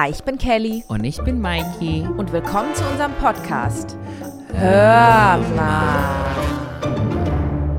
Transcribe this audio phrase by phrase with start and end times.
[0.00, 2.06] Hi, ich bin Kelly Und ich bin Maiki.
[2.16, 3.96] und willkommen zu unserem Podcast.
[4.54, 6.24] Hör mal.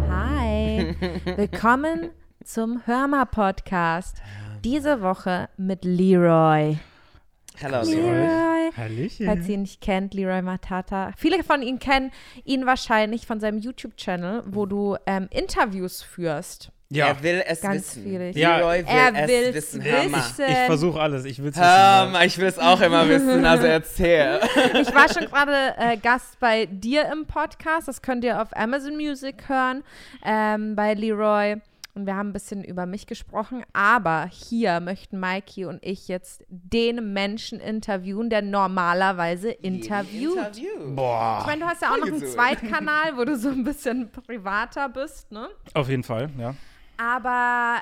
[0.10, 0.96] Hi,
[1.38, 2.10] willkommen
[2.44, 4.18] zum Hör mal Podcast.
[4.66, 6.78] Diese Woche mit Leroy.
[7.56, 8.70] Hello, Leroy.
[8.76, 9.26] Hallöchen.
[9.26, 11.14] Falls ihr ihn nicht kennt, Leroy Matata.
[11.16, 12.12] Viele von Ihnen kennen
[12.44, 16.74] ihn wahrscheinlich von seinem YouTube-Channel, wo du ähm, Interviews führst.
[16.92, 18.02] Ja, Er will es Ganz wissen.
[18.04, 18.36] schwierig.
[18.36, 18.58] Ja.
[18.58, 19.84] Leroy will Er es will's wissen.
[19.84, 20.46] Wissen.
[20.48, 21.24] ich versuche alles.
[21.26, 22.16] Ich will es wissen.
[22.26, 24.40] ich will es auch immer wissen, also erzähl.
[24.82, 27.88] Ich war schon gerade äh, Gast bei dir im Podcast.
[27.88, 29.84] Das könnt ihr auf Amazon Music hören,
[30.26, 31.58] ähm, bei Leroy.
[31.94, 33.64] Und wir haben ein bisschen über mich gesprochen.
[33.74, 40.38] Aber hier möchten Mikey und ich jetzt den Menschen interviewen, der normalerweise interviewt.
[40.38, 40.96] Interview.
[40.96, 41.40] Boah.
[41.42, 42.26] Ich meine, du hast ja auch noch einen.
[42.26, 45.50] Zweitkanal, wo du so ein bisschen privater bist, ne?
[45.76, 46.56] Auf jeden Fall, ja.
[47.00, 47.82] Aber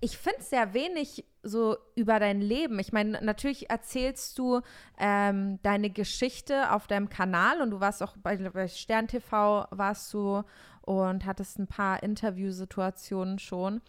[0.00, 2.78] ich finde sehr wenig so über dein Leben.
[2.78, 4.60] Ich meine, natürlich erzählst du
[4.98, 10.12] ähm, deine Geschichte auf deinem Kanal und du warst auch bei, bei Stern TV warst
[10.12, 10.42] du
[10.82, 13.80] und hattest ein paar Interviewsituationen schon.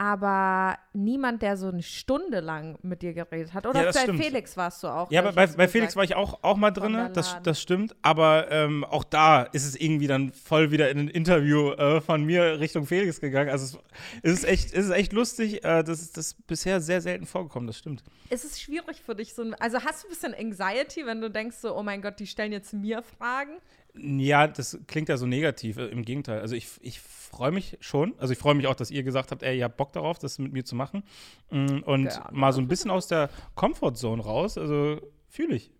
[0.00, 3.66] Aber niemand, der so eine Stunde lang mit dir geredet hat.
[3.66, 4.22] Oder Ja, bei stimmt.
[4.22, 5.10] Felix warst du auch.
[5.10, 7.96] Ja, bei, bei, Felix war ich auch, auch mal drin, das, das stimmt.
[8.00, 12.24] Aber ähm, auch da ist es irgendwie dann voll wieder in ein Interview äh, von
[12.24, 13.50] mir Richtung Felix gegangen.
[13.50, 13.78] Also
[14.22, 15.64] es, ist echt, es ist echt lustig.
[15.64, 18.04] Äh, das ist das bisher sehr selten vorgekommen, das stimmt.
[18.30, 21.28] Ist es schwierig für dich so ein, also hast du ein bisschen Anxiety, wenn du
[21.28, 23.58] denkst so, oh mein Gott, die stellen jetzt mir Fragen?
[23.96, 25.76] Ja, das klingt ja so negativ.
[25.78, 26.40] äh, Im Gegenteil.
[26.40, 28.14] Also ich, ich freue mich schon.
[28.18, 30.38] Also ich freue mich auch, dass ihr gesagt habt, ey, ihr habt Bock darauf, das
[30.38, 31.02] mit mir zu machen.
[31.50, 32.28] Mm, Und Gerne.
[32.32, 34.56] mal so ein bisschen aus der Comfortzone raus.
[34.56, 35.72] Also fühle ich.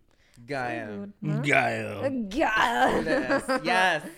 [0.47, 1.13] Geil.
[1.21, 1.41] Gut, ne?
[1.47, 2.27] Geil.
[2.29, 2.89] Geil.
[2.93, 3.47] Fühle es.
[3.63, 4.03] Yes.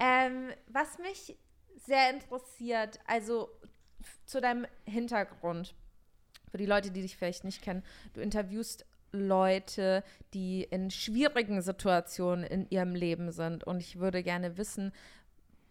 [0.00, 1.36] Ähm, was mich
[1.84, 3.48] sehr interessiert, also
[4.26, 5.74] zu deinem Hintergrund,
[6.52, 7.82] für die Leute, die dich vielleicht nicht kennen,
[8.14, 13.64] du interviewst Leute, die in schwierigen Situationen in ihrem Leben sind.
[13.64, 14.92] Und ich würde gerne wissen,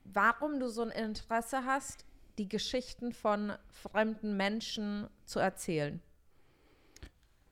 [0.03, 2.06] warum du so ein Interesse hast,
[2.38, 6.01] die Geschichten von fremden Menschen zu erzählen.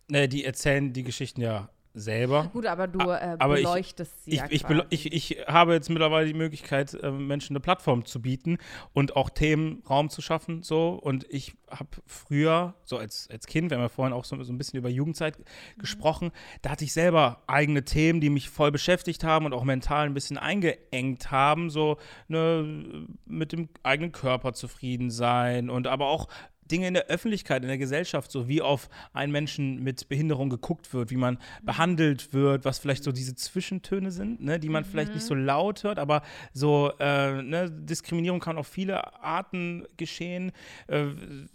[0.08, 2.50] Ne, die erzählen die Geschichten ja selber.
[2.54, 4.48] Gut, aber du äh, aber ich- beleuchtest sie Ich, ja
[4.90, 8.58] ich, ich, ich habe jetzt mittlerweile die Möglichkeit, äh, Menschen eine Plattform zu bieten
[8.94, 10.62] und auch Themen Raum zu schaffen.
[10.62, 10.90] So.
[10.90, 14.54] Und ich habe früher, so als, als Kind, wir haben ja vorhin auch so, so
[14.54, 15.38] ein bisschen über Jugendzeit
[15.78, 20.06] gesprochen, da hatte ich selber eigene Themen, die mich voll beschäftigt haben und auch mental
[20.06, 21.70] ein bisschen eingeengt haben.
[21.70, 21.98] So
[22.28, 26.28] ne, mit dem eigenen Körper zufrieden sein und aber auch
[26.72, 30.94] Dinge in der Öffentlichkeit, in der Gesellschaft, so wie auf einen Menschen mit Behinderung geguckt
[30.94, 35.14] wird, wie man behandelt wird, was vielleicht so diese Zwischentöne sind, ne, die man vielleicht
[35.14, 36.22] nicht so laut hört, aber
[36.54, 40.52] so äh, ne, Diskriminierung kann auf viele Arten geschehen.
[40.88, 41.08] Äh,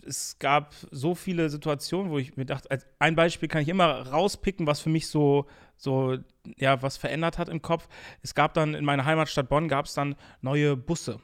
[0.06, 4.08] es gab so viele Situationen, wo ich mir dachte, als ein Beispiel kann ich immer
[4.08, 6.18] rauspicken, was für mich so so
[6.56, 7.88] ja was verändert hat im Kopf.
[8.22, 11.20] Es gab dann in meiner Heimatstadt Bonn gab es dann neue Busse.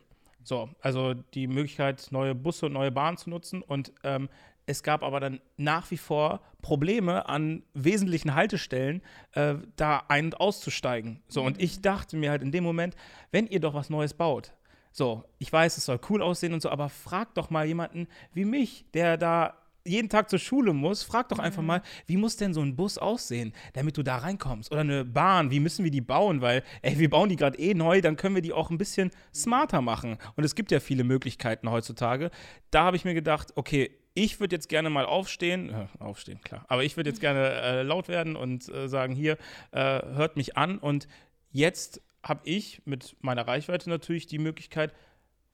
[0.46, 3.62] So, also die Möglichkeit, neue Busse und neue Bahnen zu nutzen.
[3.62, 4.28] Und ähm,
[4.64, 9.02] es gab aber dann nach wie vor Probleme an wesentlichen Haltestellen,
[9.32, 11.20] äh, da ein- und auszusteigen.
[11.26, 12.94] So, und ich dachte mir halt in dem Moment,
[13.32, 14.52] wenn ihr doch was Neues baut,
[14.92, 18.44] so, ich weiß, es soll cool aussehen und so, aber frag doch mal jemanden wie
[18.44, 22.54] mich, der da jeden Tag zur Schule muss, frag doch einfach mal, wie muss denn
[22.54, 24.70] so ein Bus aussehen, damit du da reinkommst?
[24.72, 26.40] Oder eine Bahn, wie müssen wir die bauen?
[26.40, 29.10] Weil, ey, wir bauen die gerade eh neu, dann können wir die auch ein bisschen
[29.34, 30.18] smarter machen.
[30.36, 32.30] Und es gibt ja viele Möglichkeiten heutzutage.
[32.70, 36.64] Da habe ich mir gedacht, okay, ich würde jetzt gerne mal aufstehen, äh, aufstehen, klar,
[36.68, 39.36] aber ich würde jetzt gerne äh, laut werden und äh, sagen, hier,
[39.72, 40.78] äh, hört mich an.
[40.78, 41.06] Und
[41.50, 44.94] jetzt habe ich mit meiner Reichweite natürlich die Möglichkeit,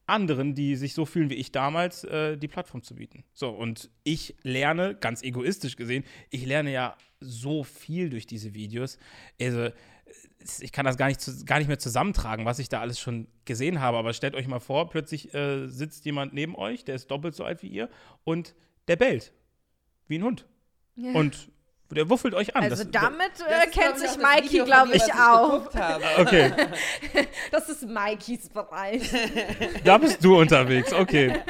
[0.06, 3.24] anderen, die sich so fühlen wie ich damals, äh, die Plattform zu bieten.
[3.32, 8.98] So, und ich lerne, ganz egoistisch gesehen, ich lerne ja so viel durch diese Videos.
[9.40, 9.70] Also,
[10.60, 13.80] ich kann das gar nicht, gar nicht mehr zusammentragen, was ich da alles schon gesehen
[13.80, 13.96] habe.
[13.96, 17.44] Aber stellt euch mal vor, plötzlich äh, sitzt jemand neben euch, der ist doppelt so
[17.44, 17.88] alt wie ihr
[18.24, 18.54] und
[18.88, 19.32] der bellt.
[20.08, 20.46] Wie ein Hund.
[20.96, 21.12] Ja.
[21.12, 21.48] Und
[21.94, 22.64] der wuffelt euch an.
[22.64, 25.70] Also Das- damit Das äh, kennt sich Mikey, glaube ich, auch.
[26.18, 26.52] Okay,
[27.50, 29.02] Das ist Mikeys Bereich.
[29.84, 30.92] da bist du unterwegs.
[30.92, 31.40] Okay.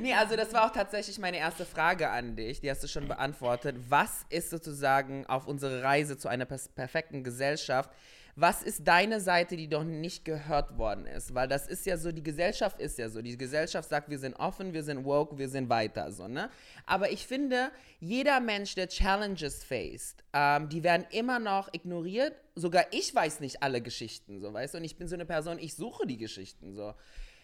[0.00, 2.60] Nee, also das war auch tatsächlich meine erste Frage an dich.
[2.60, 3.76] Die hast du schon beantwortet.
[3.88, 7.90] Was ist sozusagen auf unserer Reise zu einer perfekten Gesellschaft?
[8.40, 11.34] Was ist deine Seite, die noch nicht gehört worden ist?
[11.34, 13.20] Weil das ist ja so, die Gesellschaft ist ja so.
[13.20, 16.48] Die Gesellschaft sagt, wir sind offen, wir sind woke, wir sind weiter, so, ne?
[16.86, 22.32] Aber ich finde, jeder Mensch, der Challenges faced, ähm, die werden immer noch ignoriert.
[22.54, 24.78] Sogar ich weiß nicht alle Geschichten, so, weißt du?
[24.78, 26.94] Und ich bin so eine Person, ich suche die Geschichten, so.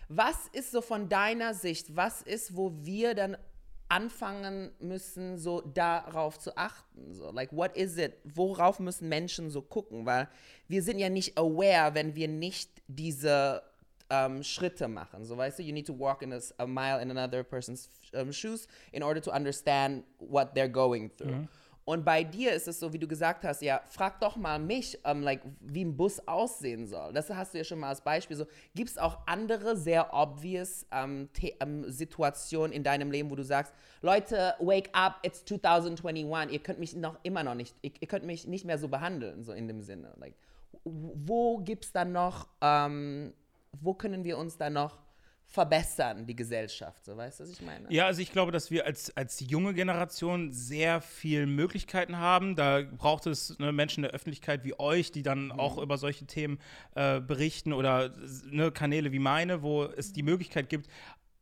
[0.09, 3.37] Was ist so von deiner Sicht, was ist, wo wir dann
[3.89, 7.13] anfangen müssen, so darauf zu achten.
[7.13, 8.15] So, like, what is it?
[8.25, 10.07] Worauf müssen Menschen so gucken?
[10.07, 10.29] Weil
[10.69, 13.63] wir sind ja nicht aware, wenn wir nicht diese
[14.11, 15.25] ähm, Schritte machen.
[15.25, 18.33] So, weißt du, you need to walk in a, a mile in another person's um,
[18.33, 21.47] shoes in order to understand what they're going through.
[21.85, 24.99] Und bei dir ist es so, wie du gesagt hast, ja, frag doch mal mich,
[25.05, 27.13] um, like, wie ein Bus aussehen soll.
[27.13, 28.37] Das hast du ja schon mal als Beispiel.
[28.37, 31.29] So, Gibt es auch andere sehr obvious um,
[31.63, 36.79] um, Situationen in deinem Leben, wo du sagst, Leute, wake up, it's 2021, ihr könnt
[36.79, 39.69] mich noch immer noch nicht, ihr, ihr könnt mich nicht mehr so behandeln, so in
[39.69, 40.15] dem Sinne.
[40.17, 40.35] Like,
[40.85, 45.04] wo gibt es dann noch, wo können wir uns dann noch
[45.47, 47.05] verbessern, die Gesellschaft.
[47.05, 47.87] So, weißt du, was ich meine?
[47.89, 52.57] Ja, also ich glaube, dass wir als, als junge Generation sehr viele Möglichkeiten haben.
[52.57, 55.53] Da braucht es ne, Menschen in der Öffentlichkeit wie euch, die dann mhm.
[55.53, 56.59] auch über solche Themen
[56.95, 58.13] äh, berichten oder
[58.51, 60.89] ne, Kanäle wie meine, wo es die Möglichkeit gibt,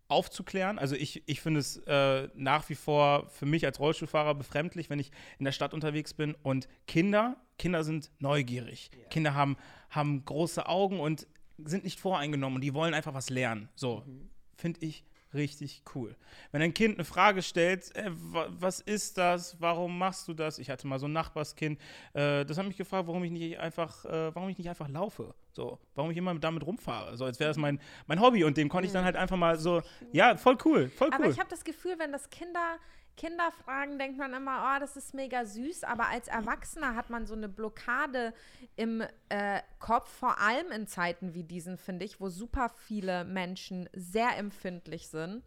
[0.08, 0.78] aufzuklären.
[0.78, 4.98] Also ich, ich finde es äh, nach wie vor für mich als Rollstuhlfahrer befremdlich, wenn
[4.98, 8.90] ich in der Stadt unterwegs bin und Kinder, Kinder sind neugierig.
[8.94, 9.08] Yeah.
[9.08, 9.56] Kinder haben,
[9.88, 11.26] haben große Augen und
[11.66, 13.68] sind nicht voreingenommen und die wollen einfach was lernen.
[13.74, 14.30] So, mhm.
[14.56, 15.04] finde ich
[15.34, 16.14] richtig cool.
[16.50, 20.58] Wenn ein Kind eine Frage stellt, äh, was ist das, warum machst du das?
[20.58, 21.78] Ich hatte mal so ein Nachbarskind,
[22.12, 25.34] äh, das hat mich gefragt, warum ich nicht einfach, äh, warum ich nicht einfach laufe.
[25.52, 27.16] So, warum ich immer damit rumfahre.
[27.16, 29.58] So, als wäre das mein, mein Hobby und dem konnte ich dann halt einfach mal
[29.58, 29.82] so,
[30.12, 31.14] ja, voll cool, voll cool.
[31.14, 32.78] Aber ich habe das Gefühl, wenn das Kinder
[33.16, 37.34] Kinderfragen denkt man immer, oh, das ist mega süß, aber als Erwachsener hat man so
[37.34, 38.32] eine Blockade
[38.76, 43.88] im äh, Kopf, vor allem in Zeiten wie diesen, finde ich, wo super viele Menschen
[43.92, 45.42] sehr empfindlich sind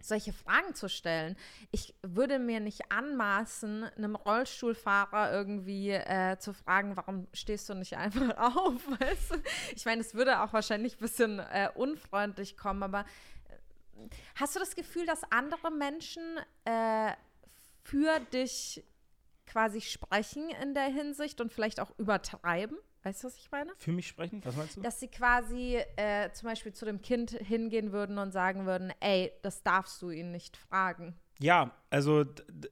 [0.00, 1.36] solche Fragen zu stellen.
[1.72, 7.96] Ich würde mir nicht anmaßen, einem Rollstuhlfahrer irgendwie äh, zu fragen, warum stehst du nicht
[7.96, 8.80] einfach auf?
[9.00, 9.36] Weißt du?
[9.74, 13.04] Ich meine, es würde auch wahrscheinlich ein bisschen äh, unfreundlich kommen, aber
[14.34, 16.22] Hast du das Gefühl, dass andere Menschen
[16.64, 17.12] äh,
[17.82, 18.84] für dich
[19.46, 22.76] quasi sprechen in der Hinsicht und vielleicht auch übertreiben?
[23.02, 23.70] Weißt du, was ich meine?
[23.76, 24.40] Für mich sprechen?
[24.44, 24.80] Was meinst du?
[24.80, 29.30] Dass sie quasi äh, zum Beispiel zu dem Kind hingehen würden und sagen würden, ey,
[29.42, 31.14] das darfst du ihn nicht fragen.
[31.40, 32.24] Ja, also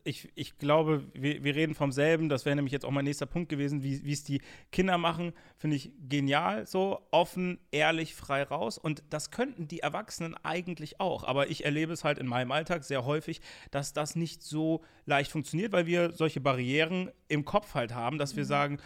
[0.05, 2.29] ich, ich glaube, wir, wir reden vom selben.
[2.29, 5.33] Das wäre nämlich jetzt auch mein nächster Punkt gewesen, wie es die Kinder machen.
[5.59, 6.67] Finde ich genial.
[6.67, 8.79] So offen, ehrlich, frei raus.
[8.79, 11.25] Und das könnten die Erwachsenen eigentlich auch.
[11.25, 13.41] Aber ich erlebe es halt in meinem Alltag sehr häufig,
[13.73, 18.37] dass das nicht so leicht funktioniert, weil wir solche Barrieren im Kopf halt haben, dass
[18.37, 18.49] wir mhm.
[18.49, 18.79] sagen,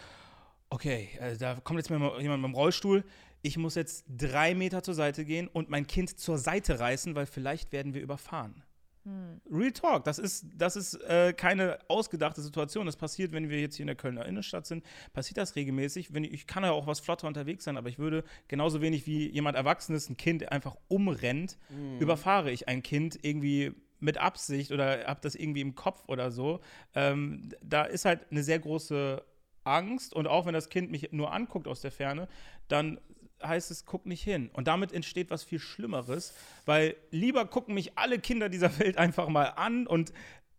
[0.71, 3.05] okay, also da kommt jetzt mal jemand mit dem Rollstuhl.
[3.43, 7.27] Ich muss jetzt drei Meter zur Seite gehen und mein Kind zur Seite reißen, weil
[7.27, 8.63] vielleicht werden wir überfahren.
[9.07, 9.41] Hm.
[9.49, 12.87] Real Talk, das ist, das ist äh, keine ausgedachte Situation.
[12.87, 16.13] Das passiert, wenn wir jetzt hier in der Kölner Innenstadt sind, passiert das regelmäßig.
[16.13, 19.07] Wenn ich, ich kann ja auch was flotter unterwegs sein, aber ich würde genauso wenig
[19.07, 22.01] wie jemand Erwachsenes ein Kind einfach umrennt, hm.
[22.01, 26.59] überfahre ich ein Kind irgendwie mit Absicht oder habe das irgendwie im Kopf oder so.
[26.95, 29.23] Ähm, da ist halt eine sehr große
[29.63, 32.27] Angst und auch wenn das Kind mich nur anguckt aus der Ferne,
[32.67, 33.01] dann
[33.43, 34.51] heißt es, guck nicht hin.
[34.53, 36.35] Und damit entsteht was viel Schlimmeres,
[36.65, 40.13] weil lieber gucken mich alle Kinder dieser Welt einfach mal an und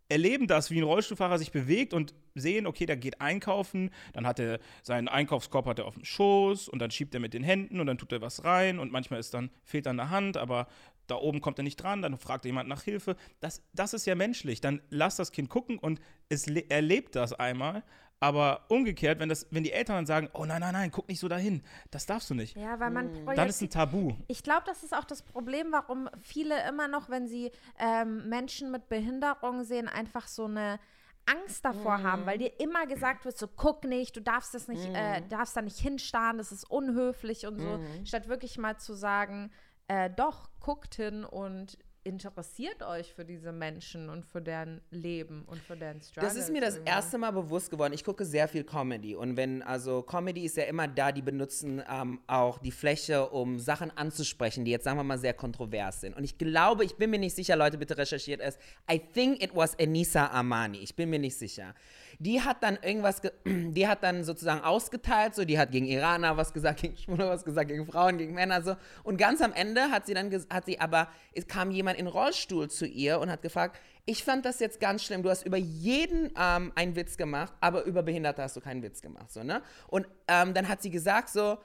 [0.10, 4.40] erleben das, wie ein Rollstuhlfahrer sich bewegt und sehen, okay, der geht einkaufen, dann hat
[4.40, 7.80] er seinen Einkaufskorb hat er auf dem Schoß und dann schiebt er mit den Händen
[7.80, 10.68] und dann tut er was rein und manchmal ist dann fehlt dann eine Hand, aber
[11.08, 13.16] da oben kommt er nicht dran, dann fragt jemand nach Hilfe.
[13.40, 14.60] Das, das ist ja menschlich.
[14.60, 17.84] Dann lass das Kind gucken und es erlebt das einmal,
[18.20, 21.20] aber umgekehrt, wenn, das, wenn die Eltern dann sagen, oh nein, nein, nein, guck nicht
[21.20, 22.56] so dahin, das darfst du nicht.
[22.56, 23.36] Ja, weil man mhm.
[23.36, 24.14] Dann ist ein Tabu.
[24.28, 28.72] Ich glaube, das ist auch das Problem, warum viele immer noch, wenn sie ähm, Menschen
[28.72, 30.80] mit Behinderung sehen, einfach so eine
[31.28, 32.04] Angst davor mm.
[32.04, 34.96] haben, weil dir immer gesagt wird, so guck nicht, du darfst das nicht, mm.
[34.96, 35.30] äh, mhm.
[35.30, 38.06] darfst da nicht hinstarren, das ist unhöflich und so, mm.
[38.06, 39.52] statt wirklich mal zu sagen,
[39.90, 45.62] äh, doch, guckt hin und interessiert euch für diese Menschen und für deren Leben und
[45.62, 46.28] für deren Struggle?
[46.28, 47.92] Das ist mir das erste Mal bewusst geworden.
[47.92, 51.84] Ich gucke sehr viel Comedy und wenn, also Comedy ist ja immer da, die benutzen
[51.92, 56.16] ähm, auch die Fläche, um Sachen anzusprechen, die jetzt, sagen wir mal, sehr kontrovers sind.
[56.16, 58.58] Und ich glaube, ich bin mir nicht sicher, Leute, bitte recherchiert es.
[58.90, 60.78] I think it was Enisa Armani.
[60.78, 61.76] Ich bin mir nicht sicher
[62.20, 66.54] die hat dann irgendwas, die hat dann sozusagen ausgeteilt, so, die hat gegen Iraner was
[66.54, 68.76] gesagt, gegen Schwule was gesagt, gegen Frauen, gegen Männer, so.
[69.04, 72.70] Und ganz am Ende hat sie dann, hat sie aber, es kam jemand in Rollstuhl
[72.70, 76.32] zu ihr und hat gefragt, ich fand das jetzt ganz schlimm, du hast über jeden
[76.40, 79.62] ähm, einen Witz gemacht, aber über Behinderte hast du keinen Witz gemacht, so, ne?
[79.88, 81.58] Und ähm, dann hat sie gesagt so,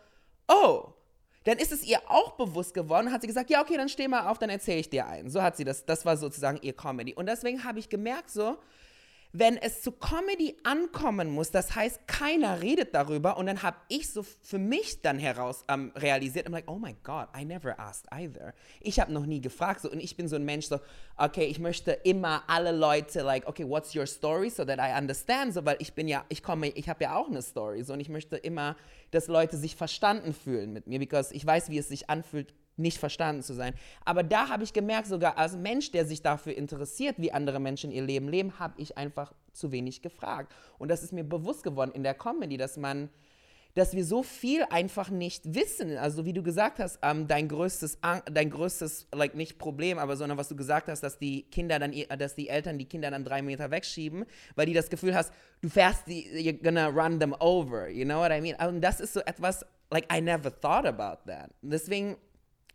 [0.48, 0.92] oh,
[1.44, 4.28] dann ist es ihr auch bewusst geworden, hat sie gesagt, ja, okay, dann steh mal
[4.28, 5.28] auf, dann erzähle ich dir einen.
[5.28, 7.14] So hat sie das, das war sozusagen ihr Comedy.
[7.14, 8.58] Und deswegen habe ich gemerkt so,
[9.32, 14.10] wenn es zu Comedy ankommen muss, das heißt, keiner redet darüber und dann habe ich
[14.10, 18.12] so für mich dann heraus ähm, realisiert, I'm like, oh my God, I never asked
[18.12, 18.52] either.
[18.80, 20.80] Ich habe noch nie gefragt so und ich bin so ein Mensch so,
[21.16, 25.54] okay, ich möchte immer alle Leute like, okay, what's your story so that I understand,
[25.54, 28.00] so weil ich bin ja, ich komme, ich habe ja auch eine Story so und
[28.00, 28.76] ich möchte immer,
[29.12, 32.98] dass Leute sich verstanden fühlen mit mir, because ich weiß, wie es sich anfühlt, nicht
[32.98, 33.74] verstanden zu sein.
[34.04, 37.90] Aber da habe ich gemerkt, sogar als Mensch, der sich dafür interessiert, wie andere Menschen
[37.90, 40.54] ihr Leben leben, habe ich einfach zu wenig gefragt.
[40.78, 43.10] Und das ist mir bewusst geworden in der Comedy, dass man,
[43.74, 45.96] dass wir so viel einfach nicht wissen.
[45.98, 47.98] Also wie du gesagt hast, ähm, dein größtes,
[48.32, 51.92] dein größtes, like nicht Problem, aber sondern was du gesagt hast, dass die Kinder dann,
[52.18, 54.24] dass die Eltern die Kinder dann drei Meter wegschieben,
[54.56, 57.90] weil die das Gefühl hast, du fährst die, you're gonna run them over.
[57.90, 58.56] You know what I mean?
[58.66, 61.50] Und das ist so etwas, like I never thought about that.
[61.60, 62.16] Deswegen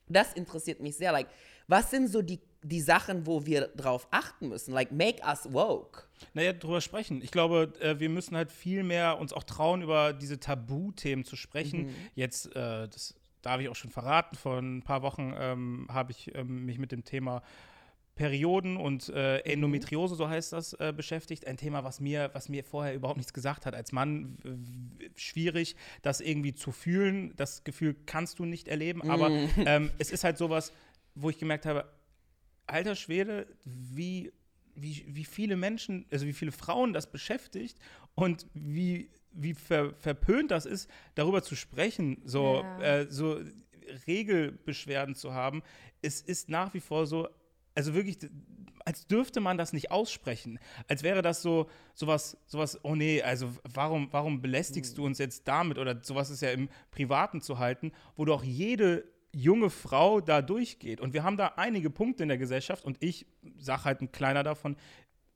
[0.09, 1.11] das interessiert mich sehr.
[1.11, 1.27] Like,
[1.67, 4.73] was sind so die, die Sachen, wo wir drauf achten müssen?
[4.73, 6.03] Like, make us woke.
[6.33, 7.21] Naja, drüber sprechen.
[7.21, 11.35] Ich glaube, äh, wir müssen halt viel mehr uns auch trauen, über diese Tabuthemen zu
[11.35, 11.87] sprechen.
[11.87, 11.95] Mhm.
[12.15, 16.33] Jetzt, äh, das darf ich auch schon verraten, vor ein paar Wochen ähm, habe ich
[16.35, 17.41] ähm, mich mit dem Thema
[18.17, 19.51] Perioden und äh, mhm.
[19.51, 21.47] Endometriose, so heißt das, äh, beschäftigt.
[21.47, 23.75] Ein Thema, was mir, was mir vorher überhaupt nichts gesagt hat.
[23.75, 24.37] Als Mann
[25.15, 27.33] schwierig, das irgendwie zu fühlen.
[27.37, 29.01] Das Gefühl kannst du nicht erleben.
[29.03, 29.11] Mhm.
[29.11, 30.73] Aber ähm, es ist halt sowas,
[31.15, 31.89] wo ich gemerkt habe,
[32.65, 34.33] alter Schwede, wie,
[34.75, 37.77] wie, wie viele Menschen, also wie viele Frauen das beschäftigt
[38.15, 42.81] und wie, wie ver, verpönt das ist, darüber zu sprechen, so, ja.
[42.81, 43.39] äh, so
[44.05, 45.63] Regelbeschwerden zu haben.
[46.01, 47.29] Es ist nach wie vor so,
[47.77, 48.17] also wirklich,
[48.85, 50.57] als dürfte man das nicht aussprechen.
[50.87, 55.47] Als wäre das so, sowas, sowas, oh nee, also warum, warum belästigst du uns jetzt
[55.47, 55.77] damit?
[55.77, 60.99] Oder sowas ist ja im Privaten zu halten, wo doch jede junge Frau da durchgeht.
[60.99, 63.27] Und wir haben da einige Punkte in der Gesellschaft und ich
[63.59, 64.75] sage halt ein kleiner davon,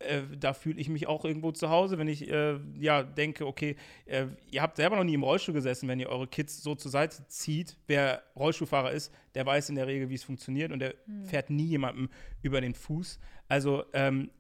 [0.04, 3.76] äh, da fühle ich mich auch irgendwo zu Hause, wenn ich äh, ja denke, okay,
[4.06, 6.92] äh, ihr habt selber noch nie im Rollstuhl gesessen, wenn ihr eure Kids so zur
[6.92, 7.78] Seite zieht.
[7.88, 11.26] Wer Rollstuhlfahrer ist, der weiß in der Regel, wie es funktioniert und der hm.
[11.26, 12.10] fährt nie jemandem
[12.42, 13.20] über den Fuß.
[13.48, 14.32] Also, ähm,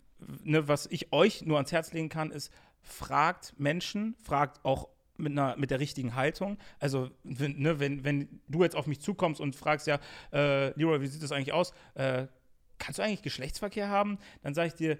[0.43, 2.51] ne, was ich euch nur ans Herz legen kann, ist,
[2.81, 6.57] fragt Menschen, fragt auch mit, einer, mit der richtigen Haltung.
[6.79, 9.99] Also, wenn, ne, wenn, wenn du jetzt auf mich zukommst und fragst, ja,
[10.33, 11.73] äh, Leroy, wie sieht das eigentlich aus?
[11.93, 12.27] Äh,
[12.77, 14.17] kannst du eigentlich Geschlechtsverkehr haben?
[14.41, 14.97] Dann sage ich dir,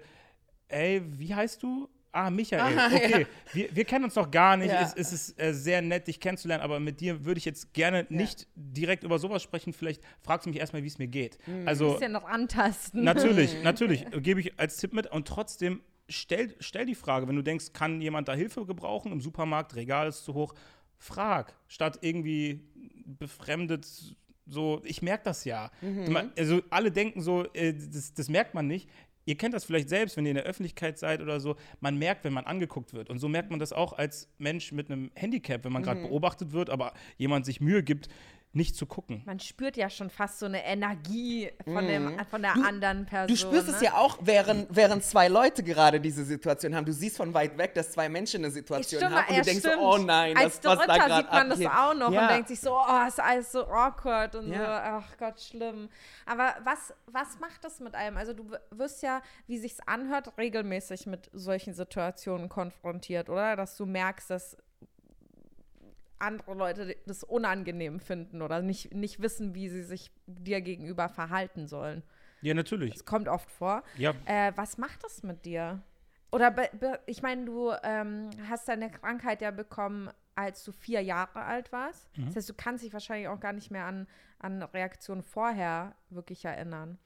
[0.72, 1.88] ey, wie heißt du?
[2.12, 2.78] Ah, Michael.
[2.78, 3.26] Ah, okay, ja.
[3.54, 4.70] wir, wir, kennen uns noch gar nicht.
[4.70, 4.82] Ja.
[4.82, 8.00] Es, es, ist äh, sehr nett, dich kennenzulernen, aber mit dir würde ich jetzt gerne
[8.00, 8.06] ja.
[8.10, 9.72] nicht direkt über sowas sprechen.
[9.72, 11.38] Vielleicht fragst du mich erstmal, wie es mir geht.
[11.46, 11.66] Mhm.
[11.66, 13.02] Also, ja noch antasten.
[13.02, 14.04] Natürlich, natürlich.
[14.18, 15.06] Gebe ich als Tipp mit.
[15.06, 19.22] Und trotzdem, stell, stell die Frage, wenn du denkst, kann jemand da Hilfe gebrauchen im
[19.22, 20.54] Supermarkt, Regal ist zu hoch,
[20.98, 22.60] frag, statt irgendwie
[23.06, 23.86] befremdet
[24.46, 25.70] so, ich merke das ja.
[25.80, 26.30] Mhm.
[26.36, 28.88] Also alle denken so, äh, das, das, merkt man nicht.
[29.24, 31.56] Ihr kennt das vielleicht selbst, wenn ihr in der Öffentlichkeit seid oder so.
[31.80, 33.08] Man merkt, wenn man angeguckt wird.
[33.10, 36.08] Und so merkt man das auch als Mensch mit einem Handicap, wenn man gerade mhm.
[36.08, 38.08] beobachtet wird, aber jemand sich Mühe gibt,
[38.54, 39.22] nicht zu gucken.
[39.24, 42.26] Man spürt ja schon fast so eine Energie von, dem, mhm.
[42.30, 43.28] von der du, anderen Person.
[43.28, 43.74] Du spürst ne?
[43.74, 46.84] es ja auch, während, während zwei Leute gerade diese Situation haben.
[46.84, 49.60] Du siehst von weit weg, dass zwei Menschen eine Situation stimmt, haben und du denkst
[49.60, 49.74] stimmt.
[49.80, 51.66] so, oh nein, das, Als was da gerade sieht man abgeht.
[51.66, 52.22] das auch noch ja.
[52.22, 54.58] und denkt sich so, oh, ist alles so awkward und ja.
[54.58, 55.88] so, ach Gott, schlimm.
[56.26, 58.18] Aber was, was macht das mit einem?
[58.18, 63.56] Also du wirst ja, wie sich's anhört, regelmäßig mit solchen Situationen konfrontiert, oder?
[63.56, 64.58] Dass du merkst, dass
[66.22, 71.66] andere Leute das unangenehm finden oder nicht, nicht wissen, wie sie sich dir gegenüber verhalten
[71.66, 72.02] sollen.
[72.40, 72.92] Ja, natürlich.
[72.92, 73.82] Das kommt oft vor.
[73.96, 74.14] Ja.
[74.24, 75.82] Äh, was macht das mit dir?
[76.30, 76.54] Oder
[77.06, 82.08] ich meine, du ähm, hast deine Krankheit ja bekommen, als du vier Jahre alt warst.
[82.16, 82.26] Mhm.
[82.26, 84.06] Das heißt, du kannst dich wahrscheinlich auch gar nicht mehr an,
[84.38, 86.98] an Reaktionen vorher wirklich erinnern.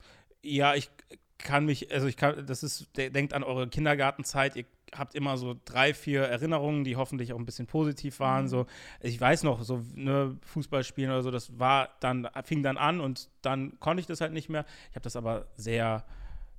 [0.42, 0.90] Ja, ich
[1.38, 4.64] kann mich, also ich kann, das ist, denkt an eure Kindergartenzeit, ihr
[4.94, 8.44] habt immer so drei, vier Erinnerungen, die hoffentlich auch ein bisschen positiv waren.
[8.44, 8.48] Mhm.
[8.48, 8.66] So,
[9.00, 13.28] ich weiß noch, so ne, Fußballspielen oder so, das war dann, fing dann an und
[13.42, 14.64] dann konnte ich das halt nicht mehr.
[14.90, 16.04] Ich habe das aber sehr,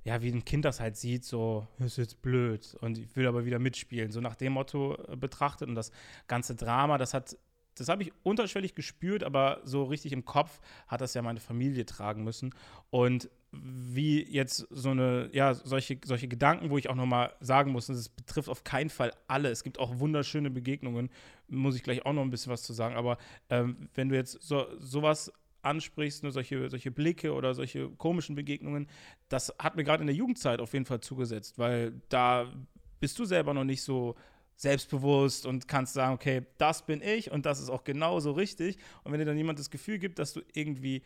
[0.04, 3.44] ja, wie ein Kind das halt sieht, so, ist jetzt blöd und ich will aber
[3.44, 5.90] wieder mitspielen, so nach dem Motto äh, betrachtet und das
[6.28, 7.36] ganze Drama, das hat
[7.80, 11.86] das habe ich unterschwellig gespürt, aber so richtig im Kopf hat das ja meine Familie
[11.86, 12.54] tragen müssen.
[12.90, 17.88] Und wie jetzt so eine, ja, solche, solche Gedanken, wo ich auch nochmal sagen muss,
[17.88, 19.48] es betrifft auf keinen Fall alle.
[19.48, 21.10] Es gibt auch wunderschöne Begegnungen,
[21.48, 22.94] muss ich gleich auch noch ein bisschen was zu sagen.
[22.96, 23.16] Aber
[23.48, 25.32] ähm, wenn du jetzt so, sowas
[25.62, 28.86] ansprichst, ne, solche, solche Blicke oder solche komischen Begegnungen,
[29.28, 32.52] das hat mir gerade in der Jugendzeit auf jeden Fall zugesetzt, weil da
[33.00, 34.14] bist du selber noch nicht so
[34.58, 38.76] selbstbewusst und kannst sagen, okay, das bin ich und das ist auch genauso richtig.
[39.04, 41.02] Und wenn dir dann jemand das Gefühl gibt, dass du irgendwie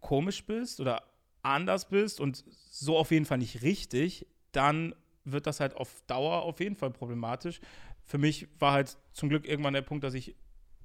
[0.00, 1.02] komisch bist oder
[1.42, 4.94] anders bist und so auf jeden Fall nicht richtig, dann
[5.24, 7.60] wird das halt auf Dauer auf jeden Fall problematisch.
[8.04, 10.36] Für mich war halt zum Glück irgendwann der Punkt, dass ich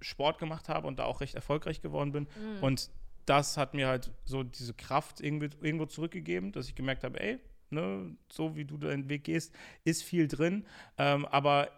[0.02, 2.24] Sport gemacht habe und da auch recht erfolgreich geworden bin.
[2.24, 2.64] Mhm.
[2.64, 2.90] Und
[3.26, 7.40] das hat mir halt so diese Kraft irgendwie, irgendwo zurückgegeben, dass ich gemerkt habe, ey,
[7.72, 10.66] ne, so wie du deinen Weg gehst, ist viel drin.
[10.98, 11.70] Ähm, aber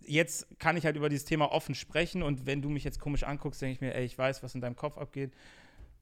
[0.00, 3.22] jetzt kann ich halt über dieses Thema offen sprechen und wenn du mich jetzt komisch
[3.24, 5.32] anguckst, denke ich mir, ey, ich weiß, was in deinem Kopf abgeht.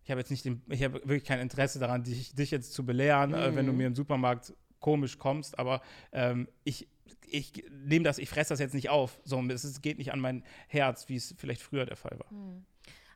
[0.05, 2.87] Ich habe jetzt nicht, den, ich habe wirklich kein Interesse daran, dich, dich jetzt zu
[2.87, 3.77] belehren, äh, wenn du Mhm.
[3.77, 6.89] mir im Supermarkt komisch kommst, aber ähm, ich,
[7.27, 9.19] ich nehme das, ich fresse das jetzt nicht auf.
[9.25, 12.33] So, es geht nicht an mein Herz, wie es vielleicht früher der Fall war.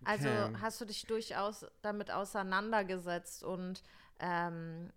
[0.04, 0.58] Also Okay.
[0.60, 3.82] hast du dich durchaus damit auseinandergesetzt und
[4.18, 4.90] ähm,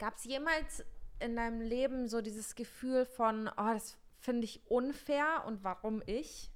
[0.00, 0.84] gab es jemals
[1.20, 6.50] in deinem Leben so dieses Gefühl von, oh, das finde ich unfair und warum ich?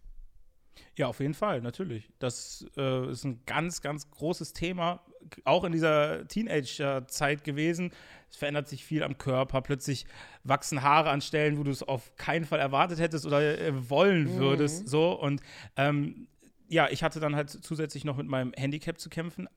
[0.96, 2.10] Ja, auf jeden Fall, natürlich.
[2.18, 5.04] Das äh, ist ein ganz, ganz großes Thema,
[5.44, 7.92] auch in dieser Teenager-Zeit gewesen.
[8.28, 9.60] Es verändert sich viel am Körper.
[9.62, 10.06] Plötzlich
[10.42, 14.36] wachsen Haare an Stellen, wo du es auf keinen Fall erwartet hättest oder äh, wollen
[14.36, 14.88] würdest.
[14.88, 15.42] So und
[15.76, 16.26] ähm,
[16.68, 19.48] ja, ich hatte dann halt zusätzlich noch mit meinem Handicap zu kämpfen.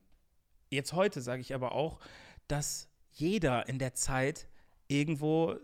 [0.69, 1.99] Jetzt heute sage ich aber auch,
[2.47, 4.47] dass jeder in der Zeit
[4.87, 5.55] irgendwo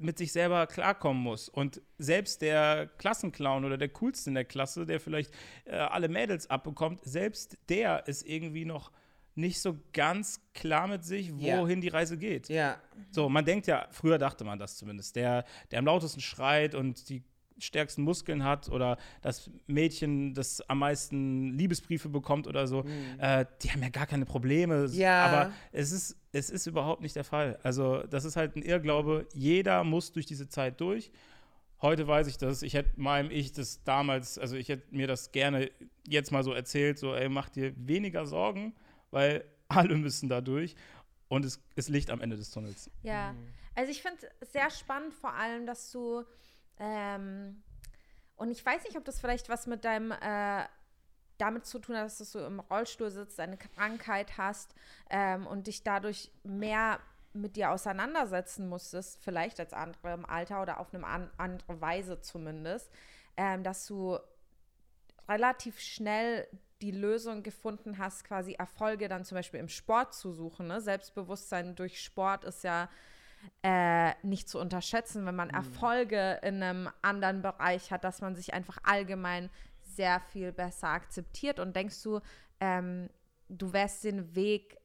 [0.00, 1.48] mit sich selber klarkommen muss.
[1.48, 5.32] Und selbst der Klassenclown oder der Coolste in der Klasse, der vielleicht
[5.64, 8.92] äh, alle Mädels abbekommt, selbst der ist irgendwie noch
[9.34, 12.48] nicht so ganz klar mit sich, wohin die Reise geht.
[12.48, 12.80] Ja.
[13.10, 17.08] So, man denkt ja, früher dachte man das zumindest, der, der am lautesten schreit und
[17.08, 17.22] die
[17.58, 22.84] stärksten Muskeln hat oder das Mädchen, das am meisten Liebesbriefe bekommt oder so,
[23.18, 24.86] äh, die haben ja gar keine Probleme.
[24.92, 25.24] Ja.
[25.26, 27.58] Aber es ist, es ist überhaupt nicht der Fall.
[27.62, 29.26] Also, das ist halt ein Irrglaube.
[29.34, 31.10] Jeder muss durch diese Zeit durch.
[31.80, 32.62] Heute weiß ich das.
[32.62, 35.70] Ich hätte meinem Ich das damals, also ich hätte mir das gerne
[36.06, 38.74] jetzt mal so erzählt, so, ey, mach dir weniger Sorgen,
[39.10, 40.74] weil alle müssen da durch.
[41.28, 42.90] Und es ist Licht am Ende des Tunnels.
[43.02, 43.34] Ja,
[43.74, 46.24] also ich finde es sehr spannend vor allem, dass du,
[46.78, 47.62] ähm,
[48.36, 50.64] und ich weiß nicht, ob das vielleicht was mit deinem, äh,
[51.38, 54.74] damit zu tun hat, dass du im Rollstuhl sitzt, eine Krankheit hast
[55.10, 57.00] ähm, und dich dadurch mehr
[57.32, 62.20] mit dir auseinandersetzen musstest, vielleicht als andere im Alter oder auf eine an andere Weise
[62.20, 62.90] zumindest,
[63.36, 64.18] ähm, dass du
[65.28, 66.48] relativ schnell
[66.80, 70.68] die Lösung gefunden hast, quasi Erfolge dann zum Beispiel im Sport zu suchen.
[70.68, 70.80] Ne?
[70.80, 72.88] Selbstbewusstsein durch Sport ist ja
[73.62, 78.54] äh, nicht zu unterschätzen, wenn man Erfolge in einem anderen Bereich hat, dass man sich
[78.54, 81.58] einfach allgemein sehr viel besser akzeptiert.
[81.58, 82.20] Und denkst du,
[82.60, 83.10] ähm,
[83.48, 84.78] du wärst den Weg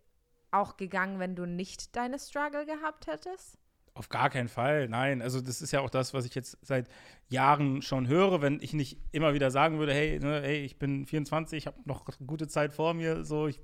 [0.51, 3.57] auch gegangen, wenn du nicht deine Struggle gehabt hättest?
[3.95, 5.21] Auf gar keinen Fall, nein.
[5.21, 6.89] Also das ist ja auch das, was ich jetzt seit
[7.29, 11.06] Jahren schon höre, wenn ich nicht immer wieder sagen würde, hey, ne, hey ich bin
[11.06, 13.60] 24, ich habe noch gute Zeit vor mir, so, ich,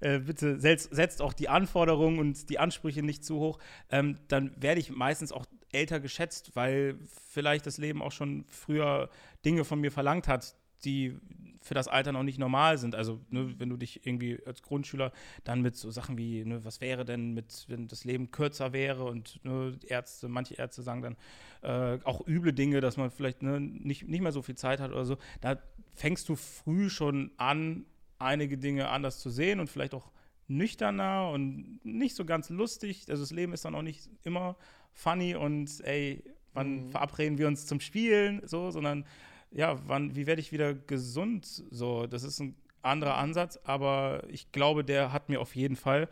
[0.00, 3.58] äh, bitte setzt, setzt auch die Anforderungen und die Ansprüche nicht zu hoch,
[3.90, 6.98] ähm, dann werde ich meistens auch älter geschätzt, weil
[7.30, 9.10] vielleicht das Leben auch schon früher
[9.44, 11.18] Dinge von mir verlangt hat, die
[11.64, 12.94] für das Alter noch nicht normal sind.
[12.94, 15.12] Also, ne, wenn du dich irgendwie als Grundschüler
[15.44, 19.04] dann mit so Sachen wie, ne, was wäre denn mit, wenn das Leben kürzer wäre
[19.04, 21.16] und ne, Ärzte, manche Ärzte sagen dann
[21.62, 24.92] äh, auch üble Dinge, dass man vielleicht ne, nicht, nicht mehr so viel Zeit hat
[24.92, 25.16] oder so.
[25.40, 25.56] Da
[25.94, 27.86] fängst du früh schon an,
[28.18, 30.12] einige Dinge anders zu sehen und vielleicht auch
[30.46, 33.06] nüchterner und nicht so ganz lustig.
[33.08, 34.56] Also das Leben ist dann auch nicht immer
[34.92, 36.22] funny und ey,
[36.52, 39.06] wann verabreden wir uns zum Spielen, so, sondern
[39.54, 41.46] ja, wann, wie werde ich wieder gesund?
[41.70, 46.08] So, das ist ein anderer Ansatz, aber ich glaube, der hat mir auf jeden Fall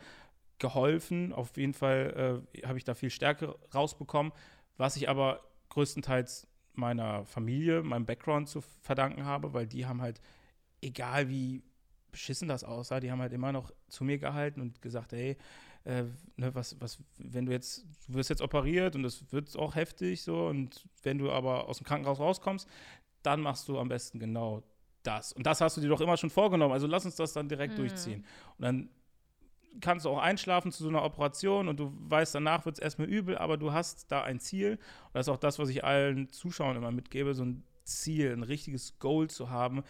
[0.59, 1.33] geholfen.
[1.33, 4.31] Auf jeden Fall äh, habe ich da viel Stärke rausbekommen,
[4.77, 10.21] was ich aber größtenteils meiner Familie, meinem Background zu verdanken habe, weil die haben halt,
[10.81, 11.63] egal wie
[12.11, 15.35] beschissen das aussah, die haben halt immer noch zu mir gehalten und gesagt, hey,
[15.83, 16.03] äh,
[16.37, 20.21] ne, was, was, wenn du jetzt, du wirst jetzt operiert und das wird auch heftig
[20.21, 22.69] so und wenn du aber aus dem Krankenhaus rauskommst,
[23.25, 24.63] dann machst du am besten genau
[25.03, 25.33] das.
[25.33, 26.73] Und das hast du dir doch immer schon vorgenommen.
[26.73, 28.25] Also lass uns das dann direkt durchziehen.
[28.57, 28.89] Und dann
[29.81, 33.09] kannst du auch einschlafen zu so einer Operation und du weißt, danach wird es erstmal
[33.09, 34.73] übel, aber du hast da ein Ziel.
[34.73, 38.43] Und das ist auch das, was ich allen Zuschauern immer mitgebe, so ein Ziel, ein
[38.43, 39.83] richtiges Goal zu haben.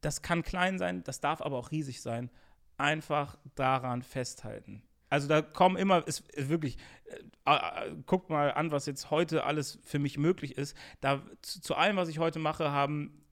[0.00, 2.30] Das kann klein sein, das darf aber auch riesig sein.
[2.76, 4.82] Einfach daran festhalten.
[5.16, 6.76] Also da kommen immer, ist, ist wirklich,
[7.06, 10.76] äh, äh, guckt mal an, was jetzt heute alles für mich möglich ist.
[11.00, 13.24] Da zu, zu allem, was ich heute mache, haben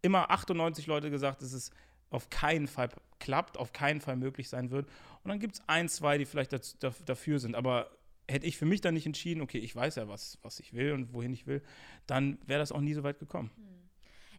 [0.00, 1.72] immer 98 Leute gesagt, dass es
[2.08, 4.86] auf keinen Fall klappt, auf keinen Fall möglich sein wird.
[5.22, 7.54] Und dann gibt es ein, zwei, die vielleicht dazu, da, dafür sind.
[7.54, 7.90] Aber
[8.26, 10.92] hätte ich für mich dann nicht entschieden, okay, ich weiß ja, was, was ich will
[10.92, 11.62] und wohin ich will,
[12.06, 13.50] dann wäre das auch nie so weit gekommen.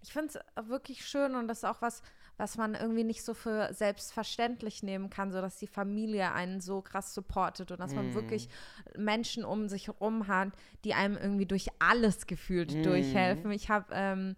[0.02, 2.02] ich finde es wirklich schön und das ist auch was,
[2.38, 6.82] was man irgendwie nicht so für selbstverständlich nehmen kann, so dass die Familie einen so
[6.82, 8.14] krass supportet und dass man Mm.
[8.14, 8.50] wirklich
[8.98, 10.50] Menschen um sich herum hat,
[10.84, 12.84] die einem irgendwie durch alles gefühlt Mm.
[12.84, 13.52] durchhelfen.
[13.52, 14.36] Ich habe ähm,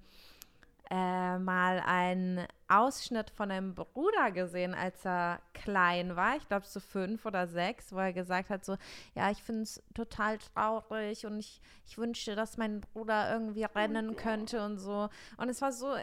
[0.90, 6.80] äh, mal einen Ausschnitt von einem Bruder gesehen, als er klein war, ich glaube so
[6.80, 8.76] fünf oder sechs, wo er gesagt hat, so,
[9.16, 14.16] ja, ich finde es total traurig und ich, ich wünschte, dass mein Bruder irgendwie rennen
[14.16, 15.10] könnte und so.
[15.38, 15.96] Und es war so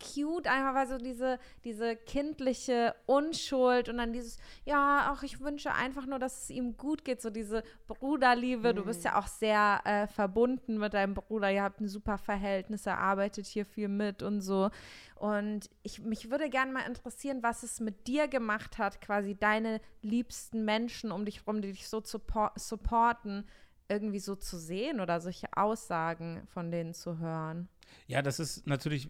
[0.00, 5.72] cute, einfach weil so diese, diese kindliche Unschuld und dann dieses, ja, auch ich wünsche
[5.72, 8.74] einfach nur, dass es ihm gut geht, so diese Bruderliebe.
[8.74, 12.86] Du bist ja auch sehr äh, verbunden mit deinem Bruder, ihr habt ein super Verhältnis,
[12.86, 14.70] er arbeitet hier viel mit und so.
[15.14, 19.80] Und ich, mich würde gerne mal interessieren, was es mit dir gemacht hat, quasi deine
[20.00, 23.46] liebsten Menschen um dich herum, die dich so suppor- supporten,
[23.88, 27.68] irgendwie so zu sehen oder solche Aussagen von denen zu hören.
[28.06, 29.08] Ja, das ist natürlich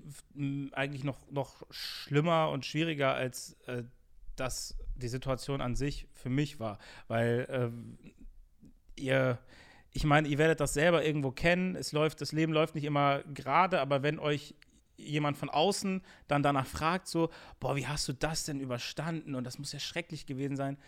[0.73, 3.85] eigentlich noch, noch schlimmer und schwieriger, als äh,
[4.37, 6.79] das die Situation an sich für mich war.
[7.09, 7.99] Weil ähm,
[8.97, 9.39] ihr,
[9.93, 11.77] ich meine, ihr werdet das selber irgendwo kennen.
[11.77, 14.55] Es läuft, das Leben läuft nicht immer gerade, aber wenn euch
[14.97, 17.31] jemand von außen dann danach fragt, so,
[17.61, 19.35] boah, wie hast du das denn überstanden?
[19.35, 20.79] Und das muss ja schrecklich gewesen sein.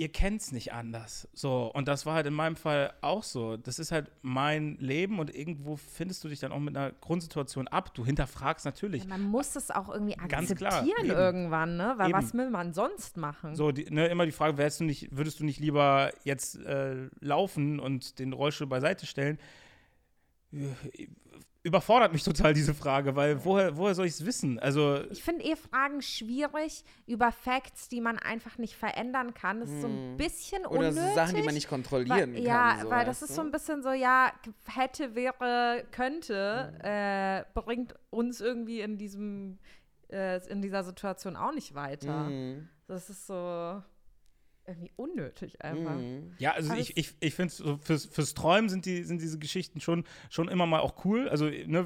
[0.00, 1.28] Ihr kennt es nicht anders.
[1.34, 3.58] So, und das war halt in meinem Fall auch so.
[3.58, 7.68] Das ist halt mein Leben und irgendwo findest du dich dann auch mit einer Grundsituation
[7.68, 7.92] ab.
[7.92, 9.02] Du hinterfragst natürlich.
[9.02, 11.14] Ja, man muss es auch irgendwie Ganz klar, akzeptieren eben.
[11.14, 11.92] irgendwann, ne?
[11.98, 12.18] Weil Eben.
[12.18, 13.54] was will man sonst machen?
[13.54, 17.10] So, die, ne, immer die Frage, wärst du nicht, würdest du nicht lieber jetzt äh,
[17.20, 19.38] laufen und den Rollstuhl beiseite stellen?
[21.62, 24.58] Überfordert mich total diese Frage, weil woher, woher soll ich es wissen?
[24.58, 29.60] Also, Ich finde eh Fragen schwierig über Facts, die man einfach nicht verändern kann.
[29.60, 30.70] Das ist so ein bisschen Hm.
[30.70, 31.08] Oder unnötig.
[31.10, 32.42] so Sachen, die man nicht kontrollieren weil, kann.
[32.46, 33.34] Ja, so, weil das ist du?
[33.34, 34.32] so ein bisschen so, ja,
[34.74, 36.80] hätte, wäre, könnte, Hm.
[36.82, 39.58] äh, bringt uns irgendwie in diesem,
[40.10, 42.24] äh, in dieser Situation auch nicht weiter.
[42.30, 42.68] Mhm.
[42.86, 43.82] Das ist so
[44.70, 45.94] irgendwie unnötig einfach.
[45.96, 46.32] Mhm.
[46.38, 49.20] ja, also Aber ich, es- ich, ich finde, so fürs, fürs Träumen sind, die, sind
[49.20, 51.28] diese Geschichten schon, schon immer mal auch cool.
[51.28, 51.84] Also, ne,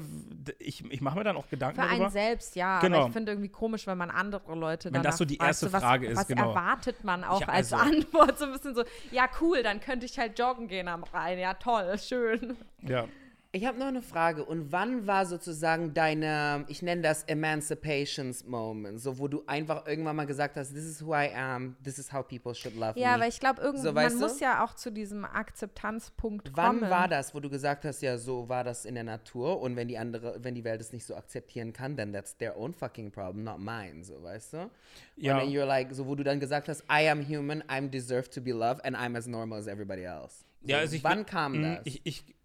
[0.59, 2.03] ich, ich mache mir dann auch Gedanken Für darüber.
[2.05, 2.79] einen selbst, ja.
[2.79, 2.97] Genau.
[2.99, 5.73] Aber ich finde irgendwie komisch, wenn man andere Leute Wenn das so die fragt, erste
[5.73, 6.49] was, Frage ist, was genau.
[6.49, 8.37] erwartet man auch Ja, als also- Antwort?
[8.37, 11.39] So ein bisschen so, ja cool, dann könnte ich halt joggen gehen am Rhein.
[11.39, 12.55] Ja toll, schön.
[12.81, 13.05] Ja.
[13.55, 14.43] Ich habe noch eine Frage.
[14.43, 20.17] Und wann war sozusagen deine, ich nenne das Emancipations Moment, so wo du einfach irgendwann
[20.17, 23.15] mal gesagt hast, this is who I am, this is how people should love Ja,
[23.15, 23.23] me.
[23.23, 24.27] weil ich glaube, irgendwann So, weißt man du?
[24.27, 26.89] muss ja auch zu diesem Akzeptanzpunkt Wann kommen.
[26.91, 29.87] war das, wo du gesagt hast, ja, so war das in der Natur und wenn
[29.87, 33.09] die andere, wenn die Welt es nicht so akzeptieren kann, then that's their own fucking
[33.11, 34.69] problem, not mine, so, weißt du?
[35.15, 35.35] Ja.
[35.35, 38.33] Und then you're like, so wo du dann gesagt hast, I am human, I'm deserved
[38.33, 40.43] to be loved and I'm as normal as everybody else.
[40.61, 41.81] So, Ja, also ich, wann kam mh, das?
[41.85, 42.35] Ich, ich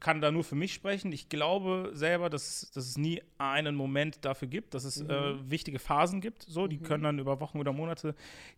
[0.00, 1.12] kann da nur für mich sprechen.
[1.12, 5.10] Ich glaube selber, dass, dass es nie einen Moment dafür gibt, dass es Mhm.
[5.10, 6.42] äh, wichtige Phasen gibt.
[6.42, 8.14] So, die können dann über Wochen oder Monate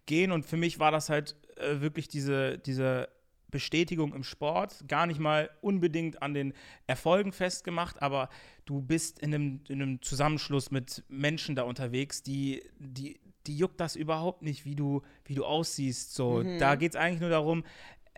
[0.07, 0.33] gehen.
[0.33, 3.09] Und für mich war das halt äh, wirklich diese, diese
[3.51, 6.53] Bestätigung im Sport, gar nicht mal unbedingt an den
[6.87, 8.29] Erfolgen festgemacht, aber
[8.65, 13.81] du bist in einem, in einem Zusammenschluss mit Menschen da unterwegs, die, die, die juckt
[13.81, 16.15] das überhaupt nicht, wie du, wie du aussiehst.
[16.15, 17.65] So, da geht es eigentlich nur darum,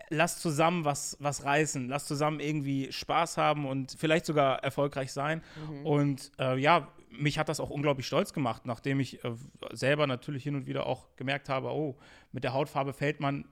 [0.09, 5.41] lass zusammen was, was reißen, lass zusammen irgendwie Spaß haben und vielleicht sogar erfolgreich sein.
[5.83, 9.31] Und äh, ja, mich hat das auch unglaublich stolz gemacht, nachdem ich äh,
[9.71, 11.97] selber natürlich hin und wieder auch gemerkt habe, oh,
[12.31, 13.45] mit der Hautfarbe fällt man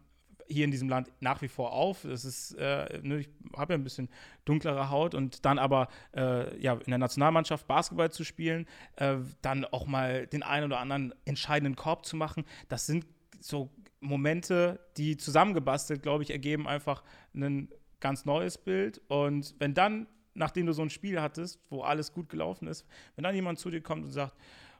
[0.47, 2.01] hier in diesem Land nach wie vor auf.
[2.03, 4.09] Das ist, äh, ne, ich habe ja ein bisschen
[4.45, 9.65] dunklere Haut und dann aber äh, ja, in der Nationalmannschaft Basketball zu spielen, äh, dann
[9.65, 13.05] auch mal den einen oder anderen entscheidenden Korb zu machen, das sind
[13.41, 19.01] so Momente, die zusammengebastelt, glaube ich, ergeben einfach ein ganz neues Bild.
[19.07, 23.23] Und wenn dann, nachdem du so ein Spiel hattest, wo alles gut gelaufen ist, wenn
[23.23, 24.35] dann jemand zu dir kommt und sagt,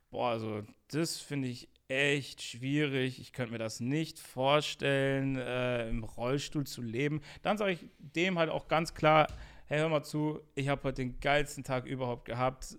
[0.10, 6.04] boah, also das finde ich echt schwierig, ich könnte mir das nicht vorstellen, äh, im
[6.04, 9.28] Rollstuhl zu leben, dann sage ich dem halt auch ganz klar,
[9.66, 12.78] hey, hör mal zu, ich habe heute den geilsten Tag überhaupt gehabt.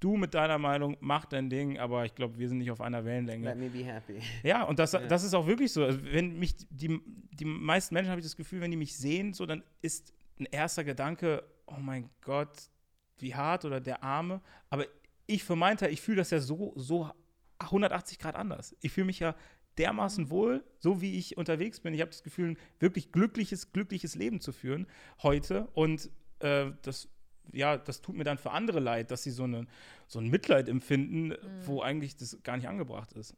[0.00, 3.04] Du mit deiner Meinung, mach dein Ding, aber ich glaube, wir sind nicht auf einer
[3.04, 3.48] Wellenlänge.
[3.48, 4.18] Let me be happy.
[4.42, 5.84] Ja, und das, das ist auch wirklich so.
[5.84, 7.00] Also wenn mich die,
[7.32, 10.46] die meisten Menschen, habe ich das Gefühl, wenn die mich sehen, so, dann ist ein
[10.46, 12.70] erster Gedanke, oh mein Gott,
[13.18, 14.40] wie hart oder der Arme.
[14.70, 14.86] Aber
[15.26, 17.10] ich für meinen Teil, ich fühle das ja so, so
[17.58, 18.74] 180 Grad anders.
[18.80, 19.34] Ich fühle mich ja
[19.78, 21.94] dermaßen wohl, so wie ich unterwegs bin.
[21.94, 24.86] Ich habe das Gefühl, ein wirklich glückliches, glückliches Leben zu führen
[25.22, 25.68] heute.
[25.74, 26.10] Und
[26.40, 27.08] äh, das,
[27.52, 29.66] ja, das tut mir dann für andere leid, dass sie so, eine,
[30.06, 33.34] so ein Mitleid empfinden, wo eigentlich das gar nicht angebracht ist.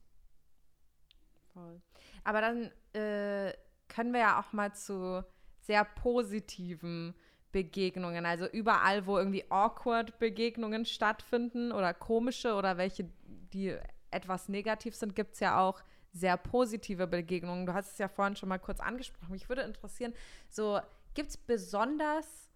[1.52, 1.80] Voll.
[2.24, 3.52] Aber dann äh,
[3.88, 5.24] können wir ja auch mal zu
[5.60, 7.14] sehr positiven
[7.52, 13.10] Begegnungen, also überall, wo irgendwie awkward Begegnungen stattfinden oder komische oder welche,
[13.52, 13.76] die
[14.10, 17.66] etwas negativ sind, gibt es ja auch sehr positive Begegnungen.
[17.66, 19.32] Du hast es ja vorhin schon mal kurz angesprochen.
[19.32, 20.14] Mich würde interessieren,
[20.48, 20.80] so
[21.14, 22.50] gibt es besonders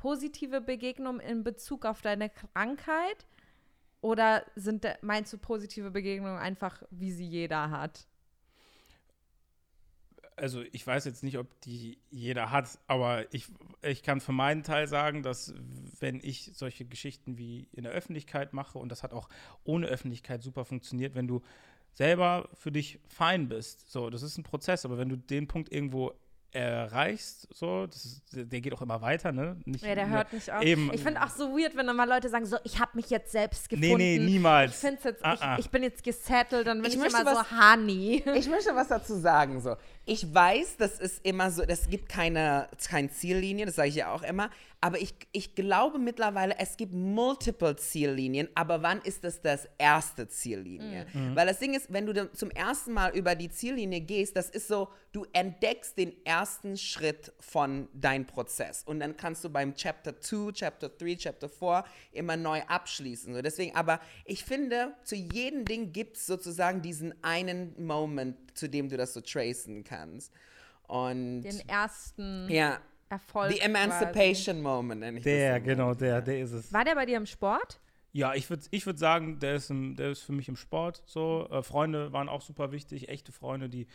[0.00, 3.26] positive Begegnungen in Bezug auf deine Krankheit?
[4.00, 8.06] Oder sind, meinst du positive Begegnungen einfach, wie sie jeder hat?
[10.40, 13.46] also ich weiß jetzt nicht, ob die jeder hat, aber ich,
[13.82, 15.54] ich kann für meinen Teil sagen, dass
[15.98, 19.28] wenn ich solche Geschichten wie in der Öffentlichkeit mache, und das hat auch
[19.64, 21.42] ohne Öffentlichkeit super funktioniert, wenn du
[21.92, 25.70] selber für dich fein bist, so, das ist ein Prozess, aber wenn du den Punkt
[25.70, 26.14] irgendwo
[26.52, 29.56] erreichst, so, ist, der geht auch immer weiter, ne?
[29.64, 30.62] Nicht, ja, der hört nicht auf.
[30.62, 30.90] Eben.
[30.92, 33.30] Ich finde auch so weird, wenn dann mal Leute sagen, so, ich habe mich jetzt
[33.30, 33.96] selbst gefunden.
[33.96, 34.72] Nee, nee, niemals.
[34.72, 35.54] Ich finde jetzt, ah, ah.
[35.58, 38.24] Ich, ich, bin jetzt gesettelt, dann bin ich, ich immer was, so honey.
[38.34, 39.76] Ich möchte was dazu sagen, so.
[40.10, 44.12] Ich weiß, das ist immer so, das gibt keine, keine Ziellinie, das sage ich ja
[44.12, 49.42] auch immer, aber ich, ich glaube mittlerweile, es gibt multiple Ziellinien, aber wann ist das
[49.42, 51.06] das erste Ziellinie?
[51.12, 51.36] Mhm.
[51.36, 54.68] Weil das Ding ist, wenn du zum ersten Mal über die Ziellinie gehst, das ist
[54.68, 60.18] so, du entdeckst den ersten Schritt von deinem Prozess und dann kannst du beim Chapter
[60.18, 63.34] 2, Chapter 3, Chapter 4 immer neu abschließen.
[63.34, 68.68] So deswegen, aber ich finde, zu jedem Ding gibt es sozusagen diesen einen Moment, zu
[68.68, 69.99] dem du das so tracen kannst.
[70.86, 72.48] Und den ersten.
[72.50, 73.52] Ja, Erfolg.
[73.52, 74.62] The Emancipation quasi.
[74.62, 76.72] Moment, nenne ich Der, das genau, der, der ist es.
[76.72, 77.80] War der bei dir im Sport?
[78.12, 81.02] Ja, ich würde ich würd sagen, der ist, im, der ist für mich im Sport
[81.06, 81.48] so.
[81.50, 83.86] Äh, Freunde waren auch super wichtig, echte Freunde, die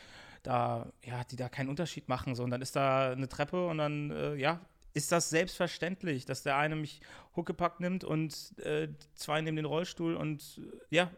[0.44, 2.36] da, ja, die da keinen Unterschied machen.
[2.36, 2.44] So.
[2.44, 4.60] Und dann ist da eine Treppe und dann, äh, ja,
[4.94, 7.02] ist das selbstverständlich, dass der eine mich
[7.36, 11.12] Huckepack nimmt und äh, zwei nehmen den Rollstuhl und äh, ja,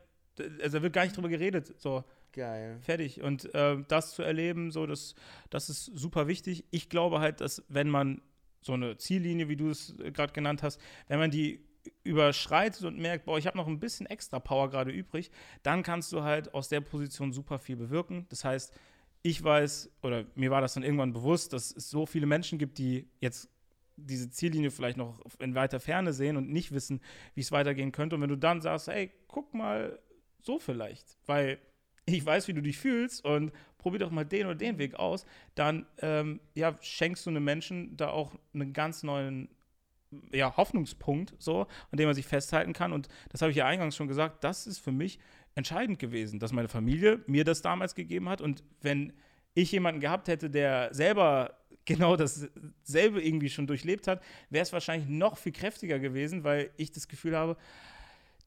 [0.62, 1.74] also da wird gar nicht drüber geredet.
[1.80, 2.04] So.
[2.38, 2.78] Geil.
[2.82, 3.22] Fertig.
[3.24, 5.16] Und äh, das zu erleben, so, das,
[5.50, 6.66] das ist super wichtig.
[6.70, 8.22] Ich glaube halt, dass wenn man
[8.62, 11.66] so eine Ziellinie, wie du es äh, gerade genannt hast, wenn man die
[12.04, 15.32] überschreitet und merkt, boah, ich habe noch ein bisschen extra Power gerade übrig,
[15.64, 18.28] dann kannst du halt aus der Position super viel bewirken.
[18.30, 18.72] Das heißt,
[19.24, 22.78] ich weiß, oder mir war das dann irgendwann bewusst, dass es so viele Menschen gibt,
[22.78, 23.50] die jetzt
[23.96, 27.02] diese Ziellinie vielleicht noch in weiter Ferne sehen und nicht wissen,
[27.34, 28.16] wie es weitergehen könnte.
[28.16, 29.98] Und wenn du dann sagst, hey, guck mal
[30.44, 31.58] so vielleicht, weil
[32.16, 35.26] ich weiß, wie du dich fühlst und probier doch mal den oder den Weg aus,
[35.56, 39.50] dann ähm, ja, schenkst du einem Menschen da auch einen ganz neuen
[40.32, 42.94] ja, Hoffnungspunkt, so, an dem man sich festhalten kann.
[42.94, 45.20] Und das habe ich ja eingangs schon gesagt, das ist für mich
[45.56, 48.42] entscheidend gewesen, dass meine Familie mir das damals gegeben hat.
[48.42, 49.14] Und wenn
[49.54, 55.10] ich jemanden gehabt hätte, der selber genau dasselbe irgendwie schon durchlebt hat, wäre es wahrscheinlich
[55.10, 57.58] noch viel kräftiger gewesen, weil ich das Gefühl habe,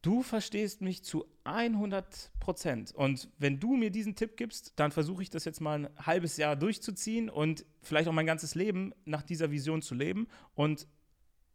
[0.03, 2.95] du verstehst mich zu 100 Prozent.
[2.95, 6.37] Und wenn du mir diesen Tipp gibst, dann versuche ich das jetzt mal ein halbes
[6.37, 10.27] Jahr durchzuziehen und vielleicht auch mein ganzes Leben nach dieser Vision zu leben.
[10.55, 10.87] Und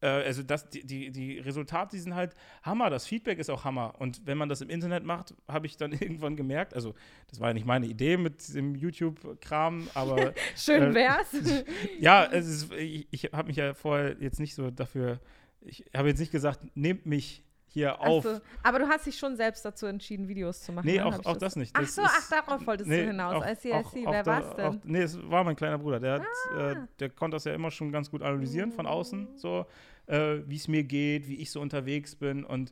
[0.01, 2.89] äh, also das, die, die, die Resultate, die sind halt Hammer.
[2.89, 3.95] Das Feedback ist auch Hammer.
[3.99, 6.93] Und wenn man das im Internet macht, habe ich dann irgendwann gemerkt, also
[7.27, 10.33] das war ja nicht meine Idee mit dem YouTube-Kram, aber.
[10.55, 11.33] Schön äh, wär's.
[11.33, 11.65] Äh,
[11.99, 15.19] ja, ist, ich, ich habe mich ja vorher jetzt nicht so dafür,
[15.61, 17.44] ich habe jetzt nicht gesagt, nehmt mich
[17.75, 18.23] hier auf.
[18.23, 20.85] So, aber du hast dich schon selbst dazu entschieden, Videos zu machen.
[20.85, 21.05] Nee, ne?
[21.05, 21.77] auch, auch das, das, nicht.
[21.77, 23.35] Das ach so, ach, darauf wolltest nee, du hinaus.
[23.35, 24.65] Auch, ICIC, auch, wer da, war's denn?
[24.65, 25.99] Auch, nee, es war mein kleiner Bruder.
[25.99, 26.57] Der, ah.
[26.57, 29.37] hat, äh, der konnte das ja immer schon ganz gut analysieren von außen, mhm.
[29.37, 29.65] so,
[30.07, 32.45] äh, wie es mir geht, wie ich so unterwegs bin.
[32.45, 32.71] Und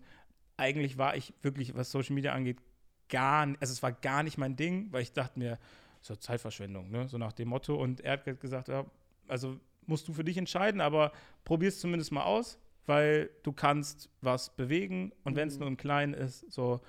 [0.56, 2.60] eigentlich war ich wirklich, was Social Media angeht,
[3.10, 5.60] gar nicht, also es war gar nicht mein Ding, weil ich dachte mir,
[6.00, 7.10] so Zeitverschwendung, ne?
[7.10, 7.76] so nach dem Motto.
[7.76, 8.86] Und er hat gesagt, ja,
[9.28, 11.12] also musst du für dich entscheiden, aber
[11.44, 15.60] probier es zumindest mal aus weil du kannst was bewegen und wenn es mhm.
[15.60, 16.82] nur im Kleinen ist, so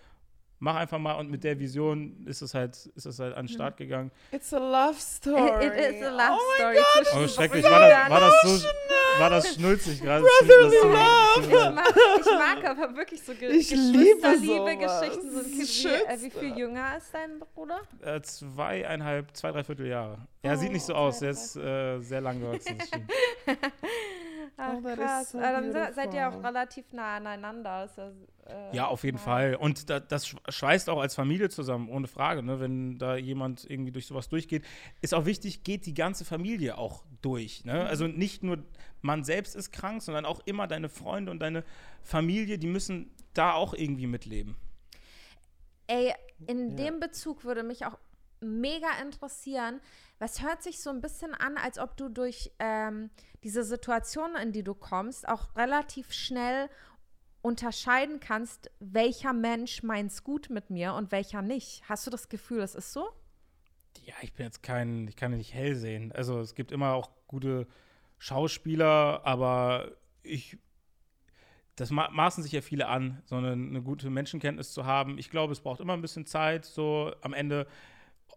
[0.64, 3.52] mach einfach mal und mit der Vision ist es halt, ist es halt an den
[3.52, 3.54] mhm.
[3.54, 4.10] Start gegangen.
[4.32, 5.66] It's a love story.
[5.66, 6.76] It, it is a love oh story.
[6.76, 7.06] God.
[7.14, 7.64] Oh, schrecklich.
[7.64, 8.68] War das, war das so,
[9.18, 10.24] war das schnulzig gerade?
[10.24, 11.24] Brotherly love.
[11.40, 15.30] Ich mag, ich mag aber wirklich so Ge ich liebe liebe Geschichten.
[15.30, 17.82] So ein kind wie, äh, wie viel jünger ist dein Bruder?
[18.02, 20.18] Äh, zweieinhalb, zwei, drei Vierteljahre.
[20.42, 22.78] Er oh, sieht nicht so aus, er ist äh, sehr lang gewachsen.
[24.56, 25.32] Ach, oh, krass.
[25.32, 27.88] So dann seid ihr auch relativ nah aneinander.
[27.96, 28.14] Das,
[28.46, 29.22] äh, ja, auf jeden mal.
[29.22, 29.54] Fall.
[29.56, 32.42] Und da, das schweißt auch als Familie zusammen, ohne Frage.
[32.42, 32.60] Ne?
[32.60, 34.64] Wenn da jemand irgendwie durch sowas durchgeht,
[35.00, 37.64] ist auch wichtig, geht die ganze Familie auch durch.
[37.64, 37.74] Ne?
[37.74, 37.86] Mhm.
[37.86, 38.58] Also nicht nur
[39.02, 41.64] man selbst ist krank, sondern auch immer deine Freunde und deine
[42.02, 44.56] Familie, die müssen da auch irgendwie mitleben.
[45.86, 46.14] Ey,
[46.46, 46.76] in ja.
[46.76, 47.98] dem Bezug würde mich auch
[48.44, 49.80] mega interessieren,
[50.18, 53.10] was hört sich so ein bisschen an, als ob du durch ähm,
[53.42, 56.68] diese Situation, in die du kommst, auch relativ schnell
[57.42, 61.82] unterscheiden kannst, welcher Mensch meint's gut mit mir und welcher nicht.
[61.88, 63.08] Hast du das Gefühl, es ist so?
[64.02, 66.10] Ja, ich bin jetzt kein, ich kann nicht hell sehen.
[66.12, 67.66] Also es gibt immer auch gute
[68.18, 70.58] Schauspieler, aber ich
[71.76, 75.18] das ma maßen sich ja viele an, so eine, eine, gute Menschenkenntnis zu haben.
[75.18, 76.64] Ich glaube, es braucht immer ein bisschen Zeit.
[76.64, 77.66] So am Ende,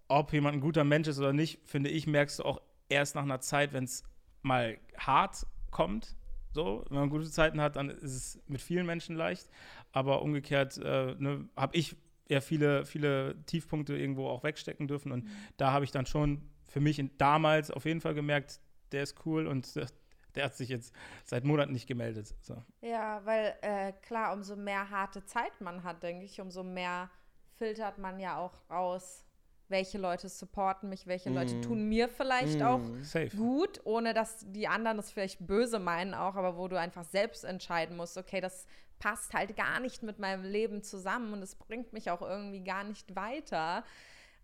[0.08, 3.24] ob jemand ein guter Mensch ist oder nicht, finde ich, merkst du auch erst nach
[3.24, 4.04] einer Zeit, wenn es
[4.42, 6.16] mal hart kommt.
[6.54, 9.50] So, wenn man gute Zeiten hat, dann ist es mit vielen Menschen leicht.
[9.92, 11.96] Aber umgekehrt äh, ne, habe ich
[12.30, 15.12] ja viele, viele Tiefpunkte irgendwo auch wegstecken dürfen.
[15.12, 15.30] Und mhm.
[15.58, 18.60] da habe ich dann schon für mich in, damals auf jeden Fall gemerkt,
[18.92, 19.76] der ist cool und
[20.36, 20.94] der hat sich jetzt
[21.26, 22.34] seit Monaten nicht gemeldet.
[22.42, 22.64] So.
[22.82, 27.10] Ja, weil äh, klar, umso mehr harte Zeit man hat, denke ich, umso mehr
[27.58, 29.27] filtert man ja auch raus,
[29.70, 31.34] welche Leute supporten mich, welche mm.
[31.34, 32.64] Leute tun mir vielleicht mm.
[32.64, 33.36] auch Safe.
[33.36, 37.44] gut, ohne dass die anderen das vielleicht böse meinen auch, aber wo du einfach selbst
[37.44, 38.66] entscheiden musst, okay, das
[39.00, 42.84] passt halt gar nicht mit meinem Leben zusammen und es bringt mich auch irgendwie gar
[42.84, 43.84] nicht weiter.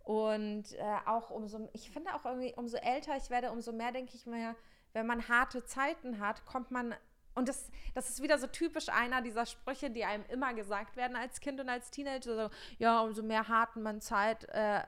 [0.04, 4.16] Und äh, auch umso, ich finde auch irgendwie, umso älter ich werde, umso mehr denke
[4.16, 4.56] ich mir,
[4.92, 6.94] wenn man harte Zeiten hat, kommt man
[7.36, 11.16] und das, das ist wieder so typisch einer dieser Sprüche, die einem immer gesagt werden
[11.16, 12.36] als Kind und als Teenager.
[12.36, 14.82] So, ja, umso mehr harten man Zeit, äh,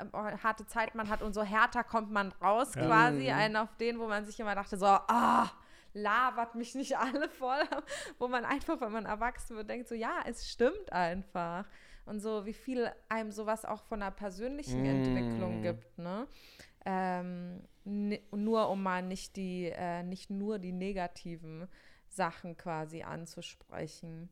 [0.44, 2.86] harte Zeit man hat, umso härter kommt man raus ja.
[2.86, 3.24] quasi.
[3.24, 3.34] Mhm.
[3.34, 5.50] Einen auf den, wo man sich immer dachte, so, ah,
[5.94, 7.64] labert mich nicht alle voll.
[8.20, 11.66] wo man einfach, wenn man erwachsen wird, denkt so, ja, es stimmt einfach.
[12.06, 14.86] Und so, wie viel einem sowas auch von einer persönlichen mm.
[14.86, 16.28] Entwicklung gibt, ne?
[16.86, 21.68] Ähm, nur um mal nicht die, äh, nicht nur die negativen
[22.16, 24.30] Sachen quasi anzusprechen.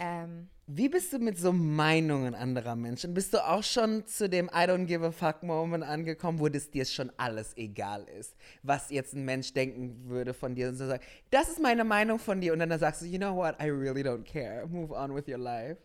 [0.00, 3.14] Ähm, Wie bist du mit so Meinungen anderer Menschen?
[3.14, 6.70] Bist du auch schon zu dem I don't give a fuck Moment angekommen, wo das
[6.70, 10.86] dir schon alles egal ist, was jetzt ein Mensch denken würde von dir und so
[10.86, 13.68] sagt, das ist meine Meinung von dir und dann sagst du, you know what, I
[13.68, 15.76] really don't care, move on with your life.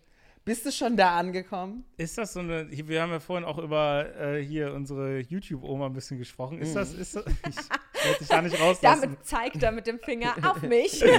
[0.49, 1.85] Bist du schon da angekommen?
[1.95, 2.67] Ist das so eine.
[2.71, 6.57] Wir haben ja vorhin auch über äh, hier unsere YouTube-Oma ein bisschen gesprochen.
[6.57, 6.91] Ist das.
[6.91, 9.01] Ist das ich werde dich da nicht rauslassen.
[9.01, 11.01] Damit zeigt er mit dem Finger auf mich.
[11.01, 11.11] Nur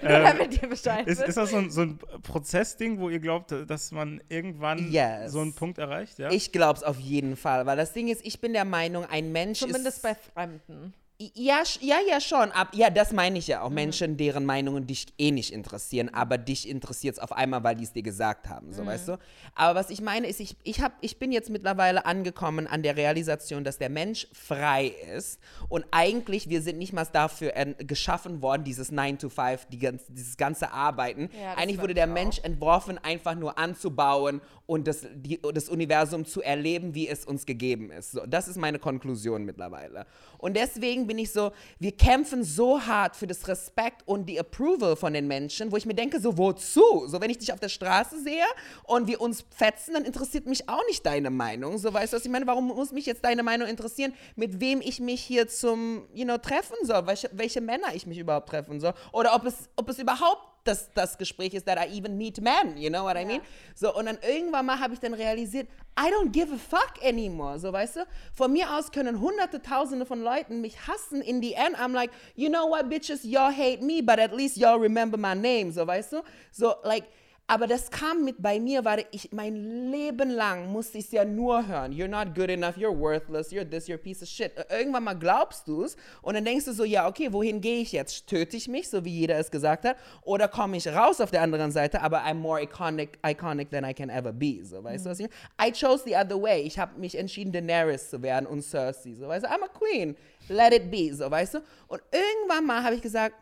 [0.00, 3.90] damit ihr Bescheid ist, ist das so ein, so ein Prozessding, wo ihr glaubt, dass
[3.90, 5.32] man irgendwann yes.
[5.32, 6.20] so einen Punkt erreicht?
[6.20, 6.30] Ja?
[6.30, 7.66] Ich glaube es auf jeden Fall.
[7.66, 10.02] Weil das Ding ist, ich bin der Meinung, ein Mensch Zumindest ist.
[10.02, 10.94] Zumindest bei Fremden.
[11.20, 12.52] Ja, ja, ja, schon.
[12.52, 13.70] Ab, ja, das meine ich ja auch.
[13.70, 13.74] Mhm.
[13.74, 17.82] Menschen, deren Meinungen dich eh nicht interessieren, aber dich interessiert es auf einmal, weil die
[17.82, 18.86] es dir gesagt haben, so mhm.
[18.86, 19.18] weißt du.
[19.56, 22.96] Aber was ich meine ist, ich, ich, hab, ich bin jetzt mittlerweile angekommen an der
[22.96, 28.62] Realisation, dass der Mensch frei ist und eigentlich, wir sind nicht mal dafür geschaffen worden,
[28.62, 29.78] dieses 9 to 5, die,
[30.08, 31.30] dieses ganze Arbeiten.
[31.42, 36.42] Ja, eigentlich wurde der Mensch entworfen, einfach nur anzubauen und das, die, das Universum zu
[36.42, 38.12] erleben, wie es uns gegeben ist.
[38.12, 40.06] So, das ist meine Konklusion mittlerweile.
[40.36, 44.94] Und deswegen bin ich so, wir kämpfen so hart für das Respekt und die Approval
[44.94, 47.06] von den Menschen, wo ich mir denke, so wozu?
[47.08, 48.44] So, wenn ich dich auf der Straße sehe
[48.84, 51.78] und wir uns fetzen, dann interessiert mich auch nicht deine Meinung.
[51.78, 52.46] So, weißt du, was ich meine?
[52.46, 56.38] Warum muss mich jetzt deine Meinung interessieren, mit wem ich mich hier zum, you know,
[56.38, 57.06] treffen soll?
[57.06, 58.94] Welche, welche Männer ich mich überhaupt treffen soll?
[59.12, 62.76] Oder ob es, ob es überhaupt das, das Gespräch ist, that I even meet men,
[62.76, 63.40] you know what I mean?
[63.74, 67.58] So, und dann irgendwann mal habe ich dann realisiert, I don't give a fuck anymore,
[67.58, 68.00] so, weißt du?
[68.32, 72.10] Von mir aus können hunderte, tausende von Leuten mich hassen, in the end, I'm like,
[72.36, 75.86] you know what, bitches, y'all hate me, but at least y'all remember my name, so,
[75.86, 76.22] weißt du?
[76.52, 77.04] So, like,
[77.50, 81.24] aber das kam mit bei mir, weil ich mein Leben lang musste ich es ja
[81.24, 81.92] nur hören.
[81.92, 84.52] You're not good enough, you're worthless, you're this, you're a piece of shit.
[84.68, 87.92] Irgendwann mal glaubst du es und dann denkst du so, ja, okay, wohin gehe ich
[87.92, 88.26] jetzt?
[88.26, 91.40] Töte ich mich, so wie jeder es gesagt hat, oder komme ich raus auf der
[91.40, 94.62] anderen Seite, aber I'm more iconic, iconic than I can ever be.
[94.62, 95.04] So, weißt mhm.
[95.04, 95.70] du, was ich meine?
[95.70, 96.60] I chose the other way.
[96.60, 99.14] Ich habe mich entschieden, Daenerys zu werden und Cersei.
[99.14, 100.16] So, weißt du, I'm a queen.
[100.48, 101.14] Let it be.
[101.14, 101.58] So, weißt du?
[101.86, 103.34] Und irgendwann mal habe ich gesagt,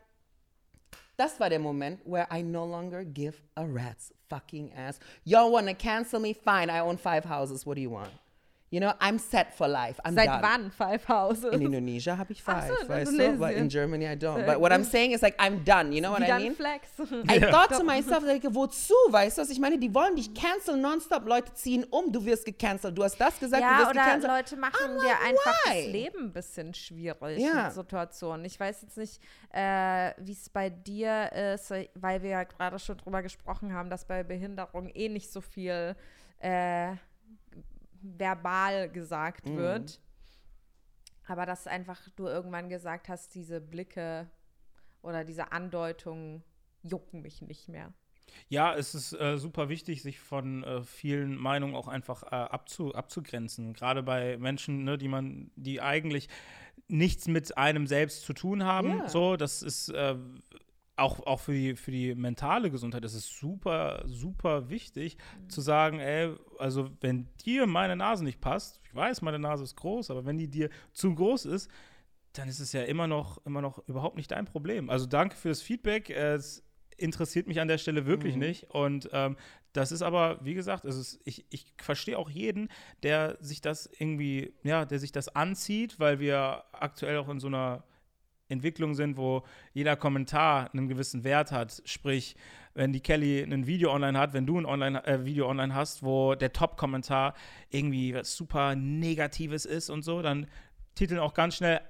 [1.16, 4.98] das war der Moment, where I no longer give a rat's fucking ass.
[5.24, 6.33] Y'all wanna cancel me?
[6.33, 7.64] Fine, I own five houses.
[7.64, 8.11] What do you want?
[8.77, 9.99] You know, I'm set for life.
[10.05, 10.43] I'm Seit done.
[10.43, 11.51] wann five houses?
[11.51, 13.39] In Indonesia habe ich five, so, weißt du?
[13.39, 14.45] But in Germany I don't.
[14.45, 15.93] But what I'm saying is like, I'm done.
[15.93, 16.55] You know what I mean?
[16.55, 16.89] Flex.
[17.27, 18.93] I thought to myself, like, wozu?
[19.09, 19.79] Weißt du, was ich meine?
[19.79, 21.27] Die wollen dich canceln nonstop.
[21.27, 22.12] Leute ziehen um.
[22.12, 22.99] Du wirst gecancelt.
[22.99, 24.33] Du hast das gesagt, ja, du wirst oder gecancelt.
[24.33, 25.83] Leute machen I'm dir like, einfach why?
[25.85, 27.65] das Leben ein bisschen schwierig ja.
[27.65, 28.45] mit Situationen.
[28.45, 29.23] Ich weiß jetzt nicht,
[29.55, 34.05] äh, wie es bei dir ist, weil wir ja gerade schon drüber gesprochen haben, dass
[34.05, 35.97] bei Behinderung eh nicht so viel
[36.41, 36.93] äh,
[38.19, 39.57] verbal gesagt mhm.
[39.57, 40.01] wird.
[41.27, 44.31] Aber dass einfach du irgendwann gesagt hast, diese Blicke
[45.03, 46.42] oder diese Andeutungen
[46.83, 47.92] jucken mich nicht mehr.
[48.49, 52.95] Ja, es ist äh, super wichtig, sich von äh, vielen Meinungen auch einfach äh, abzu,
[52.95, 53.73] abzugrenzen.
[53.73, 56.29] Gerade bei Menschen, ne, die man, die eigentlich
[56.88, 58.98] nichts mit einem selbst zu tun haben.
[58.98, 59.09] Yeah.
[59.09, 60.17] So, das ist äh,
[60.97, 65.51] auch, auch für, die, für die mentale Gesundheit ist es super, super wichtig mhm.
[65.51, 69.77] zu sagen, ey, also wenn dir meine Nase nicht passt, ich weiß, meine Nase ist
[69.77, 71.71] groß, aber wenn die dir zu groß ist,
[72.33, 74.90] dann ist es ja immer noch, immer noch überhaupt nicht dein Problem.
[74.90, 76.11] Also danke für das Feedback.
[76.11, 76.63] Es
[76.97, 78.40] interessiert mich an der Stelle wirklich Mhm.
[78.40, 78.71] nicht.
[78.71, 79.37] Und ähm,
[79.73, 82.69] das ist aber, wie gesagt, es ist, ich, ich verstehe auch jeden,
[83.03, 87.49] der sich das irgendwie, ja, der sich das anzieht, weil wir aktuell auch in so
[87.49, 87.85] einer
[88.49, 89.42] Entwicklung sind, wo
[89.73, 91.83] jeder Kommentar einen gewissen Wert hat.
[91.85, 92.37] Sprich,
[92.75, 96.03] wenn die Kelly ein Video online hat, wenn du ein online, äh, Video online hast,
[96.03, 97.35] wo der Top-Kommentar
[97.71, 100.47] irgendwie was super Negatives ist und so, dann
[100.94, 101.81] titeln auch ganz schnell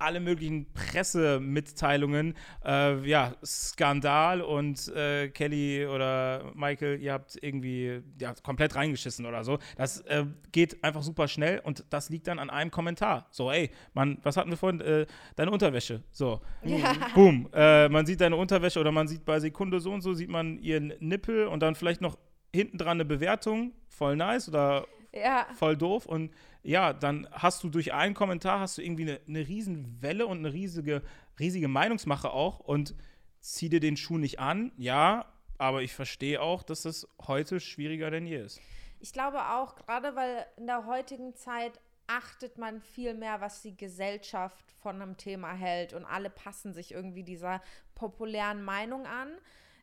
[0.00, 2.34] alle möglichen Pressemitteilungen,
[2.64, 9.44] äh, ja, Skandal und äh, Kelly oder Michael, ihr habt irgendwie ja, komplett reingeschissen oder
[9.44, 9.58] so.
[9.76, 13.26] Das äh, geht einfach super schnell und das liegt dann an einem Kommentar.
[13.30, 14.80] So, ey, Mann, was hatten wir vorhin?
[14.80, 16.02] Äh, deine Unterwäsche.
[16.12, 16.94] So, Ja.
[17.14, 17.48] boom.
[17.52, 20.58] Äh, man sieht deine Unterwäsche oder man sieht bei Sekunde so und so, sieht man
[20.58, 22.18] ihren Nippel und dann vielleicht noch
[22.54, 23.72] hinten dran eine Bewertung.
[23.88, 25.46] Voll nice oder Ja.
[25.54, 26.06] voll doof.
[26.06, 26.30] Und
[26.62, 30.38] ja, dann hast du durch einen Kommentar hast du irgendwie eine, eine riesen Welle und
[30.38, 31.02] eine riesige,
[31.38, 32.94] riesige Meinungsmache auch und
[33.40, 34.72] zieh dir den Schuh nicht an.
[34.76, 38.60] Ja, aber ich verstehe auch, dass das heute schwieriger denn je ist.
[38.98, 43.76] Ich glaube auch, gerade weil in der heutigen Zeit achtet man viel mehr, was die
[43.76, 47.62] Gesellschaft von einem Thema hält und alle passen sich irgendwie dieser
[47.94, 49.28] populären Meinung an,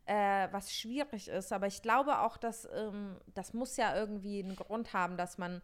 [0.06, 1.54] äh, was schwierig ist.
[1.54, 5.62] Aber ich glaube auch, dass ähm, das muss ja irgendwie einen Grund haben, dass man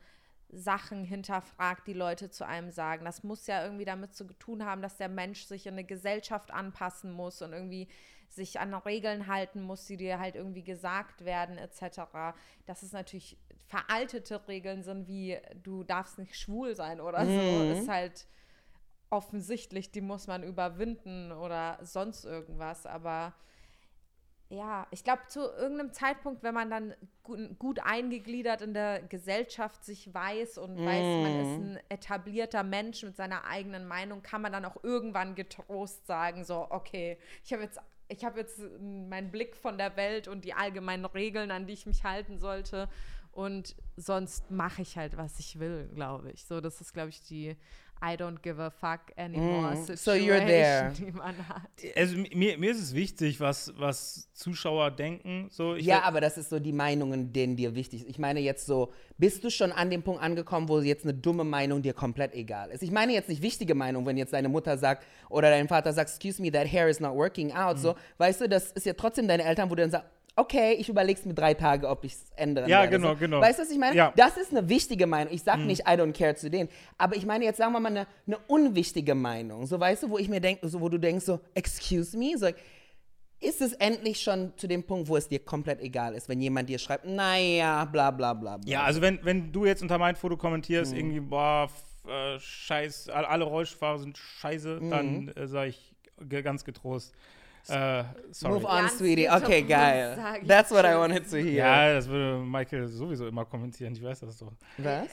[0.55, 3.05] Sachen hinterfragt, die Leute zu einem sagen.
[3.05, 6.51] Das muss ja irgendwie damit zu tun haben, dass der Mensch sich in eine Gesellschaft
[6.51, 7.87] anpassen muss und irgendwie
[8.29, 12.01] sich an Regeln halten muss, die dir halt irgendwie gesagt werden, etc.
[12.65, 13.37] Dass es natürlich
[13.67, 18.27] veraltete Regeln sind, wie du darfst nicht schwul sein oder so, ist halt
[19.09, 22.85] offensichtlich, die muss man überwinden oder sonst irgendwas.
[22.85, 23.33] Aber
[24.49, 29.83] ja, ich glaube, zu irgendeinem Zeitpunkt, wenn man dann gut, gut eingegliedert in der Gesellschaft
[29.83, 34.51] sich weiß und weiß, man ist ein etablierter Mensch mit seiner eigenen Meinung, kann man
[34.51, 37.79] dann auch irgendwann getrost sagen, so, okay, ich habe jetzt,
[38.09, 41.85] ich habe jetzt meinen Blick von der Welt und die allgemeinen Regeln, an die ich
[41.85, 42.89] mich halten sollte.
[43.31, 46.45] Und sonst mache ich halt, was ich will, glaube ich.
[46.45, 47.57] So, das ist, glaube ich, die
[48.03, 50.91] I don't give a fuck anymore Mm, so you're there.
[50.99, 51.61] die man hat.
[51.95, 55.47] Also mir, mir ist es wichtig, was, was Zuschauer denken.
[55.49, 58.09] So, ich ja, aber das ist so die Meinungen, denen dir wichtig sind.
[58.09, 61.45] Ich meine jetzt so, bist du schon an dem Punkt angekommen, wo jetzt eine dumme
[61.45, 62.83] Meinung dir komplett egal ist?
[62.83, 66.09] Ich meine jetzt nicht wichtige Meinung, wenn jetzt deine Mutter sagt oder dein Vater sagt,
[66.09, 67.79] excuse me, that hair is not working out.
[67.79, 70.89] So, weißt du, das ist ja trotzdem deine Eltern, wo du dann sagst, okay, ich
[70.89, 72.67] überleg's mir drei Tage, ob ich es ändere.
[72.69, 72.97] Ja, werde.
[72.97, 73.19] genau, so.
[73.19, 73.41] genau.
[73.41, 73.95] Weißt du, was ich meine?
[73.95, 74.13] Ja.
[74.15, 75.33] Das ist eine wichtige Meinung.
[75.33, 76.69] Ich sag nicht, I don't care zu denen.
[76.97, 79.65] Aber ich meine jetzt, sagen wir mal, eine, eine unwichtige Meinung.
[79.67, 82.37] So, weißt du, wo ich mir denke, so, wo du denkst, so, excuse me?
[82.37, 82.47] So,
[83.39, 86.69] ist es endlich schon zu dem Punkt, wo es dir komplett egal ist, wenn jemand
[86.69, 88.71] dir schreibt, naja, bla bla bla bla.
[88.71, 90.97] Ja, also wenn, wenn du jetzt unter mein Foto kommentierst, Mhm.
[90.97, 91.69] irgendwie, boah,
[92.07, 94.89] äh, scheiß, all- alle Rollstuhlfahrer sind scheiße, Mhm.
[94.89, 95.93] dann äh, sage ich
[96.43, 97.13] ganz getrost,
[97.69, 98.53] äh, sorry.
[98.53, 99.29] Move on, sweetie.
[99.29, 100.17] Okay, geil.
[100.45, 101.65] That's what I wanted to hear.
[101.65, 104.51] Ja, das würde Michael sowieso immer kommentieren, ich weiß das doch.
[104.77, 105.07] Was?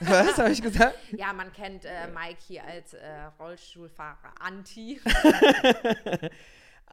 [0.00, 0.96] Was habe ich gesagt?
[1.16, 3.00] Ja, man kennt äh, Mike hier als äh,
[3.38, 5.00] Rollstuhlfahrer Anti.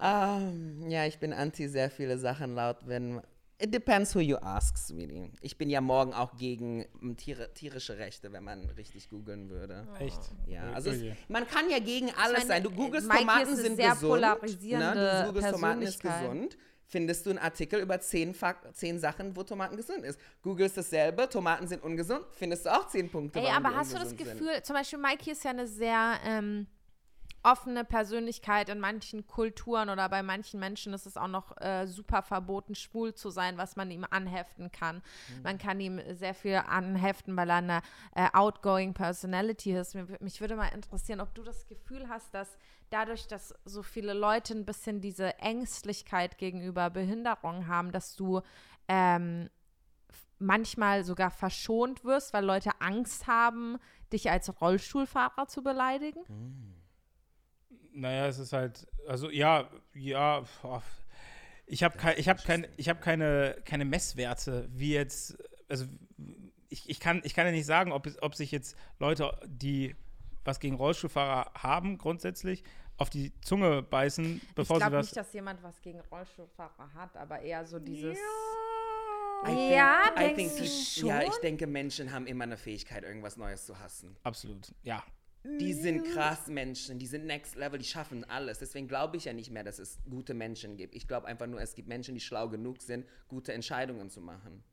[0.01, 3.21] Ähm, ja, ich bin anti sehr viele Sachen laut, wenn.
[3.61, 5.31] It depends who you ask, sweetie.
[5.39, 9.87] Ich bin ja morgen auch gegen mm, Tiere, tierische Rechte, wenn man richtig googeln würde.
[9.99, 10.19] Echt?
[10.47, 12.63] Ja, also es, man kann ja gegen alles meine, sein.
[12.63, 14.11] Du googelst Tomaten sind sehr gesund.
[14.11, 15.21] polarisierende ne?
[15.21, 16.57] Du googelst Tomaten ist gesund.
[16.87, 20.19] Findest du einen Artikel über zehn, Fak zehn Sachen, wo Tomaten gesund ist.
[20.41, 23.39] Googelst dasselbe, Tomaten sind ungesund, findest du auch zehn Punkte.
[23.39, 24.47] Ey, warum aber die hast du das ungesund sind.
[24.47, 26.67] Gefühl, zum Beispiel Mikey ist ja eine sehr ähm,
[27.43, 32.21] offene Persönlichkeit in manchen Kulturen oder bei manchen Menschen ist es auch noch äh, super
[32.21, 34.97] verboten, schwul zu sein, was man ihm anheften kann.
[34.97, 35.43] Mhm.
[35.43, 37.81] Man kann ihm sehr viel anheften, weil er eine
[38.15, 39.95] äh, outgoing Personality ist.
[39.95, 42.57] Mir, mich würde mal interessieren, ob du das Gefühl hast, dass
[42.89, 48.41] dadurch, dass so viele Leute ein bisschen diese Ängstlichkeit gegenüber Behinderung haben, dass du
[48.87, 49.49] ähm,
[50.41, 53.77] manchmal sogar verschont wirst, weil Leute Angst haben,
[54.11, 56.21] dich als Rollstuhlfahrer zu beleidigen?
[57.93, 60.81] Naja, es ist halt, also ja, ja, boah.
[61.65, 65.37] ich habe kein, ich hab kein, ich hab keine, keine Messwerte, wie jetzt,
[65.69, 65.85] also
[66.69, 69.95] ich, ich, kann, ich kann ja nicht sagen, ob, ob sich jetzt Leute, die
[70.45, 72.63] was gegen Rollstuhlfahrer haben, grundsätzlich,
[72.97, 75.05] auf die Zunge beißen, bevor ich sie glaube was.
[75.07, 78.17] nicht, dass jemand was gegen Rollstuhlfahrer hat, aber eher so dieses.
[79.43, 80.63] I think- Ja, denkst think du
[81.01, 81.41] die- Ja, ich schon?
[81.41, 84.15] denke, Menschen haben immer eine Fähigkeit, irgendwas Neues zu hassen.
[84.23, 85.03] Absolut, ja.
[85.43, 88.59] Die sind krass Menschen, die sind next level, die schaffen alles.
[88.59, 90.93] Deswegen glaube ich ja nicht mehr, dass es gute Menschen gibt.
[90.93, 94.63] Ich glaube einfach nur, es gibt Menschen, die schlau genug sind, gute Entscheidungen zu machen.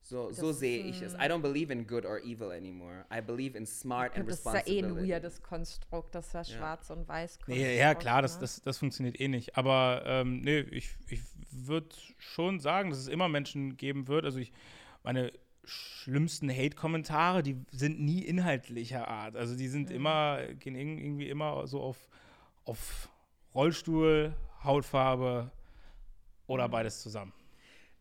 [0.00, 1.14] So, so sehe ich es.
[1.14, 3.04] I ein- don't believe in good or evil anymore.
[3.12, 6.44] I believe in smart and Das ist ja eh ein weirdes Konstrukt, das ist ja
[6.44, 7.40] schwarz und weiß.
[7.48, 8.42] Nee, ja, klar, das, ne?
[8.42, 9.56] das, das funktioniert eh nicht.
[9.56, 11.20] Aber ähm, nee, ich, ich
[11.50, 11.88] würde
[12.18, 14.24] schon sagen, dass es immer Menschen geben wird.
[14.24, 14.52] Also ich,
[15.02, 15.32] meine
[15.66, 19.36] schlimmsten Hate-Kommentare, die sind nie inhaltlicher Art.
[19.36, 22.08] Also die sind immer, gehen irg- irgendwie immer so auf,
[22.64, 23.08] auf
[23.54, 25.50] Rollstuhl, Hautfarbe
[26.46, 27.32] oder beides zusammen.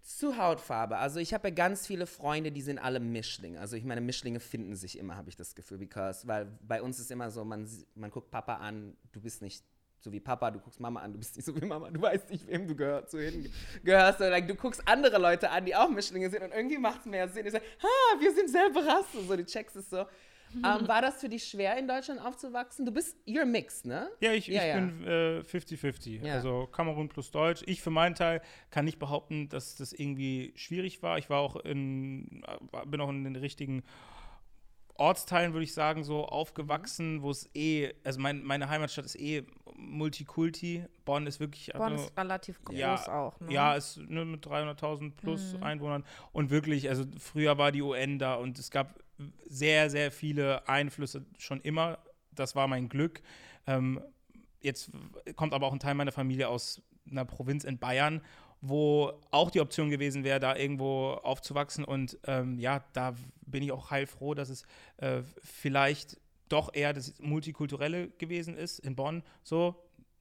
[0.02, 0.98] Zu Hautfarbe.
[0.98, 3.60] Also ich habe ja ganz viele Freunde, die sind alle Mischlinge.
[3.60, 7.00] Also ich meine, Mischlinge finden sich immer, habe ich das Gefühl, because, weil bei uns
[7.00, 9.64] ist immer so, man, man guckt Papa an, du bist nicht
[10.06, 12.30] so wie Papa, du guckst Mama an, du bist nicht so wie Mama, du weißt
[12.30, 13.52] nicht, wem du gehör, zu hin
[13.84, 14.20] gehörst.
[14.20, 17.06] Oder like, du guckst andere Leute an, die auch Mischlinge sind und irgendwie macht es
[17.08, 17.46] mehr Sinn.
[17.46, 19.24] Ich sage, ha, wir sind selbe Rasse.
[19.28, 20.06] So, du checkst es so.
[20.64, 22.86] Ähm, war das für dich schwer, in Deutschland aufzuwachsen?
[22.86, 24.10] Du bist, you're mixed, ne?
[24.22, 24.76] Ja, ich, Ja, ich ja.
[24.76, 26.26] bin äh, 50-50.
[26.26, 26.36] Ja.
[26.36, 27.64] Also Kamerun plus Deutsch.
[27.66, 31.18] Ich für meinen Teil kann nicht behaupten, dass das irgendwie schwierig war.
[31.18, 33.84] Ich war auch in, äh, bin auch in den richtigen
[34.98, 39.44] Ortsteilen, würde ich sagen, so aufgewachsen, wo es eh, also mein, meine Heimatstadt ist eh
[39.76, 40.86] Multikulti.
[41.04, 41.72] Bonn ist wirklich.
[41.74, 43.40] Bonn also, ist relativ groß ja, auch.
[43.42, 43.54] Ne?
[43.54, 45.64] Ja, ist ne, mit 300.000 plus Mhm.
[45.64, 46.04] Einwohnern.
[46.32, 49.00] Und wirklich, also früher war die UN da und es gab
[49.46, 52.00] sehr, sehr viele Einflüsse schon immer.
[52.32, 53.22] Das war mein Glück.
[53.68, 54.02] Ähm,
[54.62, 54.92] jetzt
[55.36, 58.22] kommt aber auch ein Teil meiner Familie aus einer Provinz in Bayern,
[58.68, 61.84] wo auch die Option gewesen wäre, da irgendwo aufzuwachsen.
[61.84, 64.64] Und ähm, ja, da bin ich auch heilfroh, dass es
[64.98, 66.18] äh, vielleicht
[66.50, 69.24] doch eher das Multikulturelle gewesen ist in Bonn.
[69.44, 69.76] So,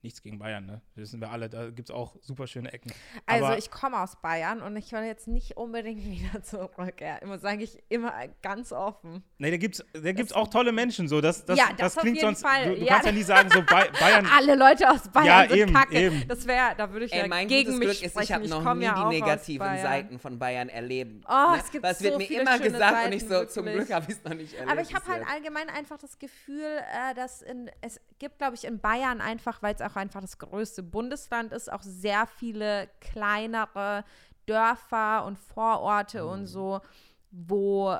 [0.05, 0.81] nichts gegen Bayern, ne?
[0.95, 2.91] Das wissen wir alle, da gibt es auch super schöne Ecken.
[3.25, 7.01] Also Aber- ich komme aus Bayern und ich will jetzt nicht unbedingt wieder zurück.
[7.01, 9.23] Ja, immer sage ich immer ganz offen.
[9.37, 11.19] Nee, da gibt's, da gibt's auch tolle Menschen so.
[11.21, 12.41] Das, das, Ja, das, das auf klingt jeden sonst.
[12.41, 12.69] Fall.
[12.69, 12.93] Du, du Ja.
[12.93, 14.25] kannst ja nie sagen, so Bay Bayern.
[14.37, 15.99] Alle Leute aus Bayern Ja, sind eben, kacke.
[15.99, 16.27] eben.
[16.27, 18.23] Das wäre, da würde ich Ey, ja mein gegen gutes mich Glück ist, sprechen.
[18.43, 19.77] ich habe noch nie ja die negativen.
[19.79, 21.25] Seiten von Bayern erlebt.
[21.27, 21.57] Oh, ne?
[21.59, 23.65] es gibt Weil es wird so mir viele immer gesagt und ich Seiten, so, zum
[23.65, 23.85] wirklich.
[23.87, 24.71] Glück habe ich es noch nicht erlebt.
[24.71, 28.63] Aber ich habe halt allgemein einfach das Gefühl, äh, dass in, es gibt, glaube ich,
[28.65, 34.03] in Bayern einfach, weil es auch einfach das größte Bundesland ist, auch sehr viele kleinere
[34.45, 36.29] Dörfer und Vororte Mhm.
[36.29, 36.81] und so,
[37.31, 37.95] wo,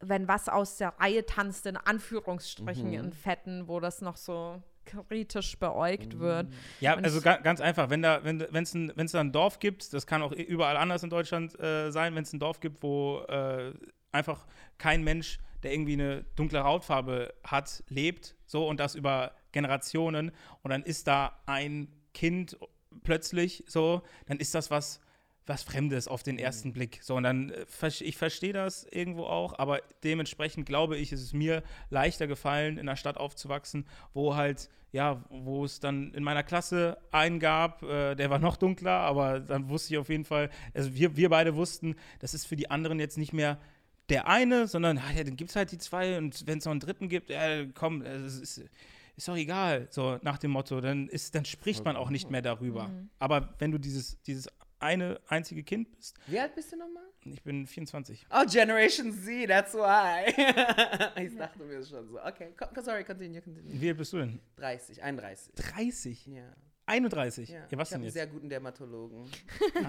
[0.00, 2.94] wenn was aus der Reihe tanzt, in Anführungsstrichen Mhm.
[2.94, 6.48] in Fetten, wo das noch so kritisch beäugt wird.
[6.80, 9.58] Ja, Und also ga, ganz einfach, wenn da, wenn es ein, wenn's da ein Dorf
[9.60, 12.82] gibt, das kann auch überall anders in Deutschland äh, sein, wenn es ein Dorf gibt,
[12.82, 13.72] wo äh,
[14.10, 14.46] einfach
[14.78, 20.32] kein Mensch, der irgendwie eine dunkle Hautfarbe hat, lebt, so und das über Generationen
[20.62, 22.56] und dann ist da ein Kind
[23.02, 25.00] plötzlich so, dann ist das was
[25.50, 27.00] was Fremdes auf den ersten Blick.
[27.02, 31.32] So, und dann, äh, ich verstehe das irgendwo auch, aber dementsprechend glaube ich, ist es
[31.32, 36.44] mir leichter gefallen, in einer Stadt aufzuwachsen, wo halt, ja, wo es dann in meiner
[36.44, 40.50] Klasse einen gab, äh, der war noch dunkler, aber dann wusste ich auf jeden Fall,
[40.72, 43.58] also wir, wir beide wussten, das ist für die anderen jetzt nicht mehr
[44.08, 46.72] der eine, sondern, ah, ja, dann gibt es halt die zwei und wenn es noch
[46.72, 48.64] einen dritten gibt, ja, komm, es ist,
[49.20, 52.40] ist doch egal, so nach dem Motto, dann, ist, dann spricht man auch nicht mehr
[52.40, 52.90] darüber.
[53.18, 54.48] Aber wenn du dieses, dieses
[54.78, 57.04] eine einzige Kind bist, Wie alt bist du nochmal?
[57.24, 58.26] ich bin 24.
[58.30, 60.24] Oh, Generation Z, that's why.
[61.22, 62.18] ich dachte mir schon so.
[62.18, 63.78] Okay, sorry, continue, continue.
[63.78, 64.40] Wie alt bist du denn?
[64.56, 65.54] 30, 31.
[65.54, 66.26] 30?
[66.28, 66.54] Ja.
[66.90, 67.48] 31?
[67.48, 67.56] ja.
[67.56, 68.14] Ja, was ich denn habe einen jetzt?
[68.14, 69.24] sehr guten Dermatologen.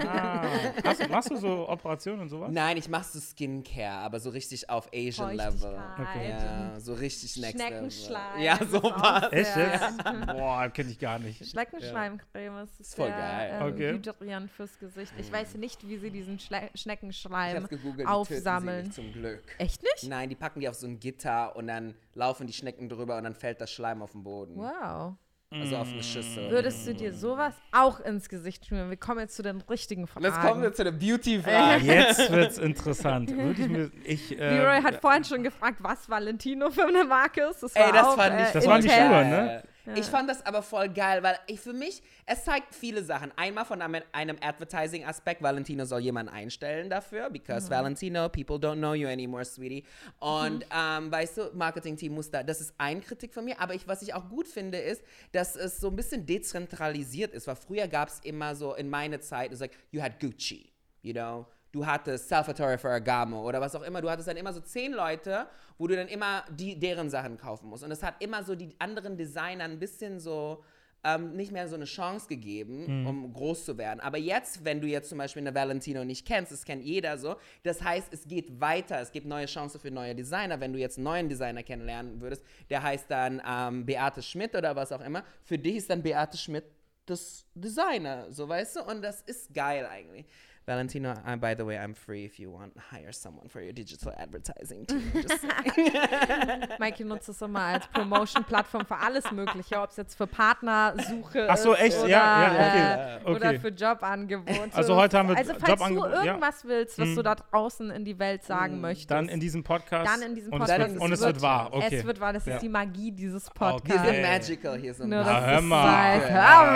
[0.07, 0.47] Ah,
[0.85, 2.49] hast, machst du so Operationen und sowas?
[2.51, 5.51] Nein, ich mache so Skincare, aber so richtig auf Asian Level.
[5.97, 7.67] Feuchtigkeit Ja, so richtig next Level.
[7.91, 8.41] Schneckenschleim.
[8.41, 9.31] Ja, sowas.
[9.31, 10.03] Echt jetzt?
[10.27, 11.45] Boah, kenne ich gar nicht.
[11.45, 13.51] Schneckenschleimcreme ist, Ist voll geil.
[13.61, 13.93] Ähm, Okay.
[13.93, 15.13] hydrierend fürs Gesicht.
[15.17, 18.83] Ich weiß nicht, wie sie diesen Schle Ich Schneckenschleim gegoogelt, die aufsammeln.
[18.83, 19.43] nicht zum Glück.
[19.57, 20.09] Echt nicht?
[20.09, 23.23] Nein, die packen die auf so ein Gitter und dann laufen die Schnecken drüber und
[23.23, 24.55] dann fällt das Schleim auf den Boden.
[24.57, 25.15] Wow.
[25.53, 26.49] Also auf eine Schüssel.
[26.49, 28.89] Würdest du dir sowas auch ins Gesicht schmieren?
[28.89, 30.25] Wir kommen jetzt zu den richtigen Fragen.
[30.25, 31.83] Jetzt kommen wir zu der Ah, Beauty-Frage.
[31.85, 33.35] jetzt wird's interessant.
[33.35, 37.41] Würde ich mir, ich, äh, Leroy hat vorhin schon gefragt, was Valentino für eine Marke
[37.51, 37.61] ist.
[37.63, 38.89] Das Ey, war das auch, fand ich äh, Das voll waren die.
[38.89, 39.63] Schuhe, geil.
[39.85, 39.99] Ne?
[39.99, 43.31] Ich fand das aber voll geil, weil ich für mich, es zeigt viele Sachen.
[43.35, 48.93] Einmal von einem, einem Advertising-Aspekt, Valentino soll jemanden einstellen dafür, because Valentino, people don't know
[48.93, 49.83] you anymore, sweetie.
[50.19, 53.87] Und ähm, weißt du, Marketing-Team muss da, das ist ein Kritik von mir, aber ich,
[53.87, 57.87] was ich auch gut finde, ist, dass es so ein bisschen dezentralisiert ist, weil früher
[57.87, 60.71] gab es immer so, in meiner Zeit, like, you had Gucci,
[61.01, 64.01] you know, du hattest Salvatore Ferragamo oder was auch immer.
[64.01, 65.47] Du hattest dann immer so zehn Leute,
[65.77, 67.83] wo du dann immer die, deren Sachen kaufen musst.
[67.83, 70.63] Und es hat immer so die anderen Designer ein bisschen so
[71.03, 73.99] ähm, nicht mehr so eine Chance gegeben, um groß zu werden.
[74.01, 77.37] Aber jetzt, wenn du jetzt zum Beispiel eine Valentino nicht kennst, das kennt jeder so,
[77.63, 80.59] das heißt, es geht weiter, es gibt neue Chancen für neue Designer.
[80.59, 84.75] Wenn du jetzt einen neuen Designer kennenlernen würdest, der heißt dann ähm, Beate Schmidt oder
[84.75, 86.65] was auch immer, für dich ist dann Beate Schmidt
[87.07, 88.83] das Designer, so weißt du?
[88.83, 90.25] Und das ist geil eigentlich.
[90.71, 94.13] Valentino, uh, by the way, I'm free if you want hire someone for your digital
[94.17, 95.11] advertising team.
[96.79, 101.57] Mikey nutzt es immer als Promotion-Plattform für alles Mögliche, ob es jetzt für Partnersuche Ach
[101.57, 101.97] so, ist echt?
[101.99, 103.31] Oder, Ja, ja, äh, okay.
[103.35, 103.59] oder Okay.
[103.59, 104.69] für Jobangebote.
[104.73, 106.23] Also heute haben wir Also falls Jobangebote, du ja.
[106.25, 107.15] irgendwas willst, was Mhm.
[107.15, 109.11] du da draußen in die Welt sagen möchtest.
[109.11, 110.09] Dann in diesem Podcast.
[110.09, 110.79] Dann in diesem und Podcast.
[110.81, 111.69] Es wird, und es wird wahr.
[111.73, 111.95] Okay.
[111.97, 112.55] Es wird wahr, das Ja.
[112.55, 114.01] ist die Magie dieses He's Podcasts.
[114.07, 114.15] Okay.
[114.15, 115.85] the magical, he's the Nur, Na, dass hör mal.
[116.21, 116.29] weißt.
[116.29, 116.61] Ja.
[116.63, 116.71] Hör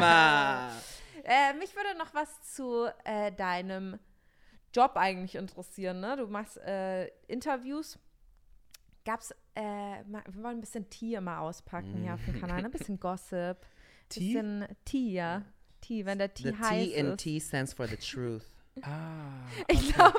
[0.00, 0.70] mal.
[1.30, 4.00] Äh, mich würde noch was zu äh, deinem
[4.74, 6.00] Job eigentlich interessieren.
[6.00, 6.16] Ne?
[6.16, 8.00] Du machst äh, Interviews.
[9.04, 12.64] Gab's, äh, mal, wir wollen ein bisschen Tee immer auspacken hier auf dem Kanal, ne?
[12.64, 13.58] ein bisschen Gossip.
[14.08, 14.34] Tee?
[14.34, 15.44] Bisschen Tee, ja.
[15.80, 17.16] Tee, wenn der Tee The heiß T in.
[17.16, 18.44] T stands for the truth.
[18.82, 19.40] Ah.
[19.68, 20.18] Ich glaube,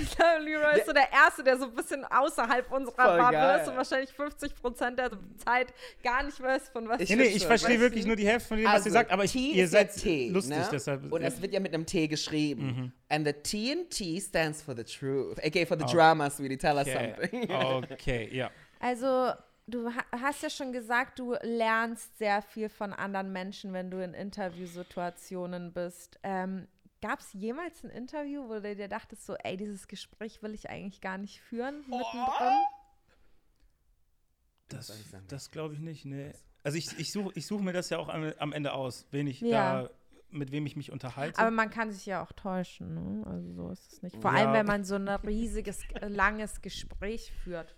[0.00, 3.32] ich glaube, Leroy ist so der Erste, der so ein bisschen außerhalb unserer Voll Bubble
[3.32, 3.60] geil.
[3.60, 5.10] ist und wahrscheinlich 50 Prozent der
[5.44, 5.72] Zeit
[6.02, 8.66] gar nicht weiß, von was Ich Nee, ich verstehe wirklich nur die Hälfte von dem,
[8.66, 10.68] was ihr sagt, aber ich, T ihr seid T, lustig, ne?
[10.72, 11.12] deshalb.
[11.12, 12.66] Und es wird ja mit einem T geschrieben.
[12.66, 12.92] Mhm.
[13.08, 15.38] And the T in T stands for the truth.
[15.44, 16.56] Okay, for the drama, sweetie.
[16.56, 17.14] Tell us okay.
[17.18, 17.50] something.
[17.92, 18.50] okay, ja.
[18.80, 19.32] Also,
[19.66, 24.02] du ha hast ja schon gesagt, du lernst sehr viel von anderen Menschen, wenn du
[24.02, 26.18] in Interviewsituationen bist.
[26.22, 26.66] Ähm,
[27.02, 30.70] Gab es jemals ein Interview, wo du dir dachtest, so, ey, dieses Gespräch will ich
[30.70, 32.64] eigentlich gar nicht führen, mittendrin?
[34.68, 34.90] Das,
[35.26, 36.32] das glaube ich nicht, nee.
[36.62, 39.26] Also ich, ich suche ich such mir das ja auch am, am Ende aus, wen
[39.26, 39.82] ich Ja.
[39.82, 39.90] da,
[40.30, 41.38] mit wem ich mich unterhalte.
[41.40, 43.26] Aber man kann sich ja auch täuschen, ne?
[43.26, 44.16] Also so ist es nicht.
[44.22, 44.38] Vor Ja.
[44.38, 47.74] allem, wenn man so ein riesiges, äh, langes Gespräch führt.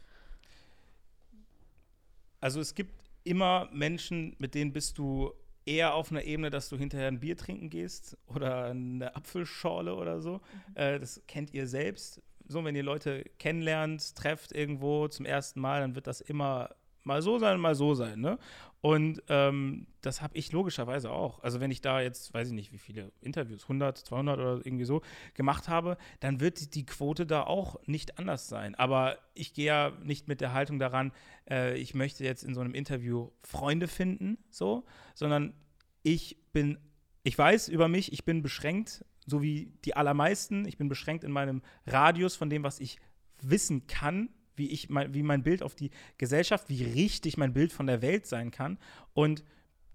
[2.41, 2.93] Also es gibt
[3.25, 5.33] immer Menschen, mit denen bist du
[5.67, 10.21] eher auf einer Ebene, dass du hinterher ein Bier trinken gehst oder eine Apfelschorle oder
[10.21, 10.41] so.
[10.75, 12.23] Äh, das kennt ihr selbst.
[12.47, 16.75] So, wenn ihr Leute kennenlernt, trefft irgendwo zum ersten Mal, dann wird das immer
[17.05, 18.21] mal so sein, mal so sein.
[18.21, 18.39] Ne?
[18.81, 21.43] Und ähm, das habe ich logischerweise auch.
[21.43, 24.85] Also wenn ich da jetzt, weiß ich nicht, wie viele Interviews, 100, 200 oder irgendwie
[24.85, 25.01] so
[25.33, 28.75] gemacht habe, dann wird die- Quote da auch nicht anders sein.
[28.75, 31.13] Aber ich gehe ja nicht mit der Haltung daran,
[31.49, 34.85] äh, ich möchte jetzt in so einem Interview Freunde finden, so,
[35.15, 35.55] sondern
[36.03, 36.77] ich bin,
[37.23, 40.67] ich weiß über mich, ich bin beschränkt, so wie die allermeisten.
[40.69, 42.99] Ich bin beschränkt in meinem Radius von dem, was ich
[43.41, 47.73] wissen kann, wie ich mein, wie mein Bild auf die Gesellschaft, wie richtig mein Bild
[47.73, 48.79] von der Welt sein kann.
[49.13, 49.45] Und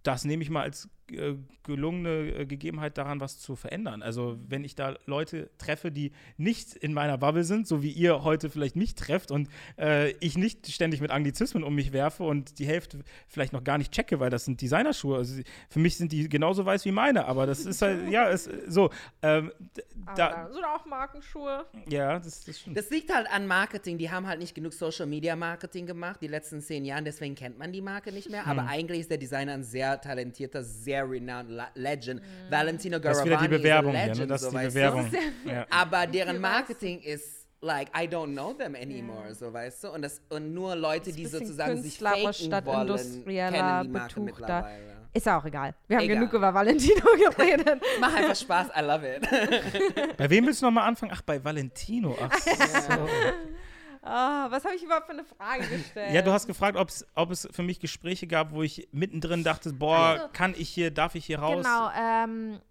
[0.03, 4.01] das nehme ich mal als äh, gelungene äh, Gegebenheit daran, was zu verändern.
[4.01, 8.23] Also wenn ich da Leute treffe, die nicht in meiner Bubble sind, so wie ihr
[8.23, 12.59] heute vielleicht mich trefft und äh, ich nicht ständig mit Anglizismen um mich werfe und
[12.59, 15.17] die Hälfte vielleicht noch gar nicht checke, weil das sind Designerschuhe.
[15.17, 18.49] Also für mich sind die genauso weiß wie meine, aber das ist halt, ja, ist
[18.67, 18.89] so.
[19.21, 19.51] Ähm,
[20.15, 21.65] da, sind auch Markenschuhe.
[21.87, 22.77] ja, das, das stimmt.
[22.77, 23.97] Das liegt halt an Marketing.
[23.97, 27.57] Die haben halt nicht genug Social Media Marketing gemacht die letzten zehn Jahre, deswegen kennt
[27.57, 28.45] man die Marke nicht mehr.
[28.45, 28.51] Hm.
[28.51, 32.21] Aber eigentlich ist der Designer ein sehr talentierter, sehr renowned La Legend.
[32.49, 34.27] Valentino Das ist Garavani wieder die Bewerbung is a hier, legend, ne?
[34.27, 34.79] Das so ist die weißt du?
[34.79, 35.11] Bewerbung.
[35.45, 35.65] Ja.
[35.69, 36.39] Aber deren?
[36.41, 39.89] Marketing ist like I don't know them anymore, so weißt du.
[39.91, 44.15] Und das und nur Leute, die sozusagen sich faken statt wollen, industrieller kennen die Marke
[44.15, 44.21] da.
[44.21, 44.99] mittlerweile.
[45.11, 45.73] Ist ja auch egal.
[45.87, 46.17] Wir haben Egal.
[46.17, 47.01] genug über Valentino
[47.35, 47.81] geredet.
[47.99, 50.17] Macht einfach Spaß, I love it.
[50.17, 51.11] Bei wem willst du nochmal anfangen?
[51.15, 52.15] Ach, bei Valentino.
[52.21, 53.07] Ach so.
[54.01, 56.13] Ah, was habe ich überhaupt für eine Frage gestellt?
[56.13, 59.97] Ja, du hast gefragt, ob es für mich Gespräche gab, wo ich mittendrin dachte, boah,
[59.97, 61.57] Also- kann ich hier, darf ich hier raus?
[61.65, 61.89] Genau.
[61.97, 62.61] Ähm,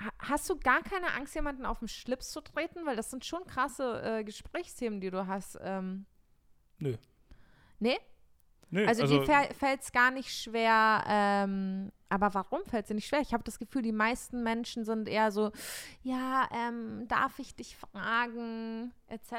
[0.00, 2.86] ha- hast du gar keine Angst, jemanden auf den Schlips zu treten?
[2.86, 5.58] Weil das sind schon krasse äh, Gesprächsthemen, die du hast.
[5.62, 6.06] Ähm,
[6.78, 6.96] Nö.
[7.78, 7.98] nee?
[8.70, 9.24] Nö, Also, dir
[9.58, 11.04] fällt es gar nicht schwer.
[11.06, 13.20] Ähm, aber warum fällt es dir nicht schwer?
[13.20, 15.52] Ich habe das Gefühl, die meisten Menschen sind eher so,
[16.02, 19.32] ja, ähm, darf ich dich fragen, etc.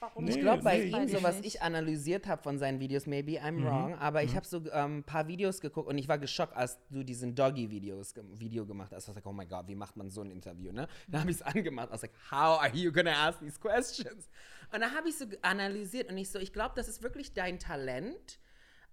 [0.00, 0.24] Warum?
[0.24, 3.06] Nee, Ich glaube, bei nee, ihm, so ich was ich analysiert habe von seinen Videos,
[3.06, 3.64] maybe I'm Mhm.
[3.64, 7.02] wrong, aber ich habe so ein paar Videos geguckt und ich war geschockt, als du
[7.04, 9.04] diesen Doggy-Videos Video gemacht hast.
[9.04, 10.88] Ich was like, oh my God, wie macht man so ein Interview, ne?
[11.08, 11.88] Dann habe ich es angemacht.
[11.88, 14.28] I was like, how are you gonna ask these questions?
[14.72, 17.58] Und dann habe ich so analysiert und ich so, ich glaube, das ist wirklich dein
[17.58, 18.38] Talent,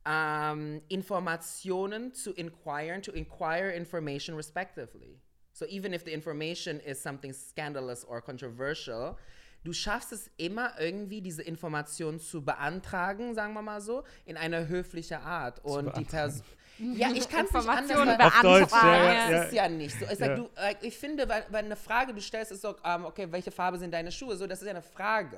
[0.06, 5.20] ähm, Informationen zu inquiren, to inquire information respectively.
[5.54, 9.18] So even if the information is something scandalous or controversial,
[9.64, 14.68] du schaffst es immer irgendwie, diese Informationen zu beantragen, sagen wir mal so, in einer
[14.68, 15.64] höflichen Art.
[15.64, 16.43] Und die Person.
[16.80, 18.34] Ja, ich kann es nicht anders.
[18.34, 19.04] Auf Deutsch, beantragen.
[19.06, 20.06] ja, ja, das ist ja nicht so.
[20.06, 20.36] Ich, sag, Ja.
[20.36, 23.78] du, äh, ich finde, weil eine Frage du stellst, ist so, ähm, okay, welche Farbe
[23.78, 24.36] sind deine Schuhe?
[24.36, 25.38] So, das ist ja eine Frage.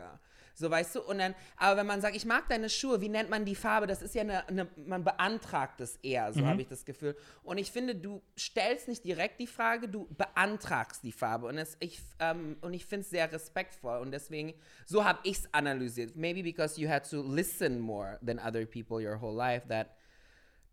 [0.55, 1.01] So, weißt du?
[1.01, 3.87] Und dann, aber wenn man sagt, ich mag deine Schuhe, wie nennt man die Farbe?
[3.87, 7.15] Das ist ja eine, eine man beantragt es eher, so habe ich das Gefühl.
[7.43, 11.47] Und ich finde, du stellst nicht direkt die Frage, du beantragst die Farbe.
[11.47, 13.99] Und, es, ich, ähm, und ich finde es sehr respektvoll.
[13.99, 14.53] Und deswegen,
[14.85, 16.15] so habe ich es analysiert.
[16.15, 19.87] Maybe because you had to listen more than other people your whole life, that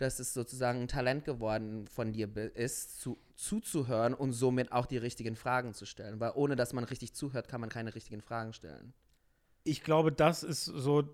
[0.00, 4.96] dass es sozusagen ein Talent geworden von dir ist, zu, zuzuhören und somit auch die
[4.96, 6.20] richtigen Fragen zu stellen.
[6.20, 8.94] Weil ohne dass man richtig zuhört, kann man keine richtigen Fragen stellen.
[9.64, 11.04] Ich glaube, das ist so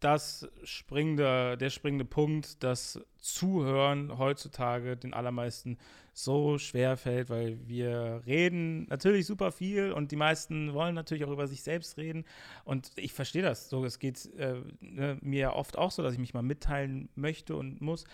[0.00, 5.76] das springende, der springende Punkt, dass Zuhören heutzutage den allermeisten
[6.14, 11.30] so schwer fällt, weil wir reden natürlich super viel und die meisten wollen natürlich auch
[11.30, 12.24] über sich selbst reden.
[12.64, 13.68] Und ich verstehe das.
[13.68, 17.54] So, es geht äh, ne, mir oft auch so, dass ich mich mal mitteilen möchte
[17.54, 18.04] und muss.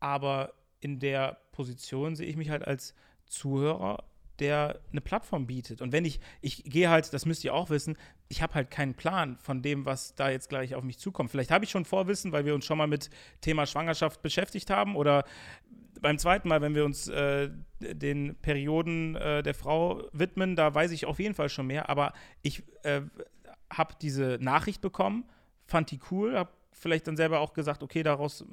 [0.00, 2.94] Aber in der Position sehe ich mich halt als
[3.26, 4.04] Zuhörer,
[4.42, 5.80] der eine Plattform bietet.
[5.80, 7.96] Und wenn ich, ich gehe halt, das müsst ihr auch wissen,
[8.28, 11.30] ich habe halt keinen Plan von dem, was da jetzt gleich auf mich zukommt.
[11.30, 13.08] Vielleicht habe ich schon Vorwissen, weil wir uns schon mal mit
[13.40, 15.24] Thema Schwangerschaft beschäftigt haben oder
[16.00, 17.48] beim zweiten Mal, wenn wir uns äh,
[17.80, 21.88] den Perioden äh, der Frau widmen, da weiß ich auf jeden Fall schon mehr.
[21.88, 22.12] Aber
[22.42, 23.02] ich äh,
[23.70, 25.24] habe diese Nachricht bekommen,
[25.64, 28.44] fand die cool, habe vielleicht dann selber auch gesagt, okay, daraus,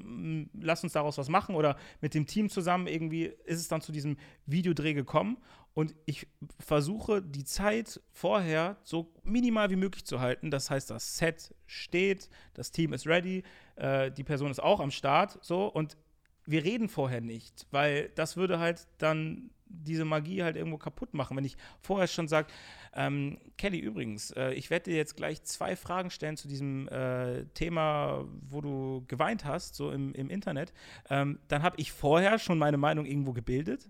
[0.54, 3.92] lass uns daraus was machen oder mit dem Team zusammen irgendwie ist es dann zu
[3.92, 5.38] diesem Videodreh gekommen
[5.74, 6.28] und ich
[6.60, 10.52] versuche die Zeit vorher so minimal wie möglich zu halten.
[10.52, 13.44] Das heißt, das Set steht, das Team ist ready,
[13.76, 15.98] äh, die Person ist auch am Start, so und
[16.46, 21.38] wir reden vorher nicht, weil das würde halt dann diese Magie halt irgendwo kaputt machen.
[21.38, 22.48] Wenn ich vorher schon sage,
[22.94, 27.46] ähm, Kelly, übrigens, äh, ich werde dir jetzt gleich zwei Fragen stellen zu diesem äh,
[27.54, 30.74] Thema, wo du geweint hast, so im, im Internet,
[31.10, 33.88] ähm, dann habe ich vorher schon meine Meinung irgendwo gebildet.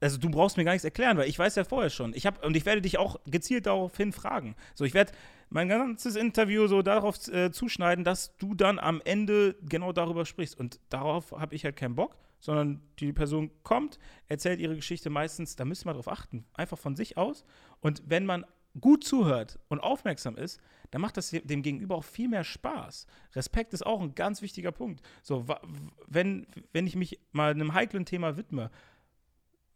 [0.00, 2.14] Also du brauchst mir gar nichts erklären, weil ich weiß ja vorher schon.
[2.14, 4.56] Ich habe und ich werde dich auch gezielt daraufhin fragen.
[4.74, 5.12] So, ich werde
[5.50, 10.58] mein ganzes Interview so darauf äh, zuschneiden, dass du dann am Ende genau darüber sprichst.
[10.58, 13.98] Und darauf habe ich halt keinen Bock, sondern die Person kommt,
[14.28, 17.44] erzählt ihre Geschichte meistens, da müsste man drauf achten, einfach von sich aus.
[17.80, 18.46] Und wenn man
[18.80, 23.06] gut zuhört und aufmerksam ist, dann macht das dem Gegenüber auch viel mehr Spaß.
[23.34, 25.02] Respekt ist auch ein ganz wichtiger Punkt.
[25.22, 25.46] So,
[26.06, 28.70] wenn, wenn ich mich mal einem heiklen Thema widme,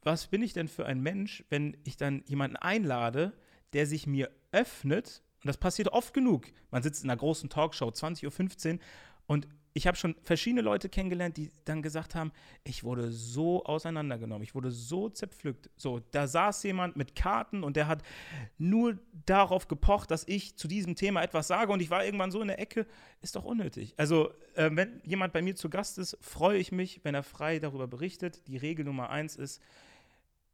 [0.04, 3.32] was bin ich denn für ein Mensch, wenn ich dann jemanden einlade,
[3.72, 5.22] der sich mir öffnet?
[5.42, 6.46] Und das passiert oft genug.
[6.70, 8.78] Man sitzt in einer großen Talkshow, 20.15 Uhr,
[9.26, 12.30] und ich habe schon verschiedene Leute kennengelernt, die dann gesagt haben,
[12.62, 15.68] ich wurde so auseinandergenommen, ich wurde so zerpflückt.
[15.76, 18.04] So, da saß jemand mit Karten und der hat
[18.56, 22.40] nur darauf gepocht, dass ich zu diesem Thema etwas sage und ich war irgendwann so
[22.40, 22.86] in der Ecke,
[23.20, 23.94] ist doch unnötig.
[23.96, 27.58] Also, äh, wenn jemand bei mir zu Gast ist, freue ich mich, wenn er frei
[27.58, 28.46] darüber berichtet.
[28.46, 29.60] Die Regel Nummer eins ist,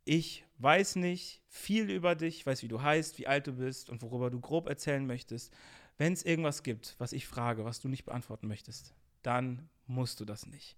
[0.05, 3.91] ich weiß nicht viel über dich, ich weiß, wie du heißt, wie alt du bist
[3.91, 5.53] und worüber du grob erzählen möchtest.
[5.99, 10.25] Wenn es irgendwas gibt, was ich frage, was du nicht beantworten möchtest, dann musst du
[10.25, 10.77] das nicht.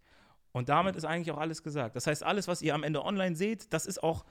[0.52, 1.96] Und damit ist eigentlich auch alles gesagt.
[1.96, 4.24] Das heißt, alles, was ihr am Ende online seht, das ist auch,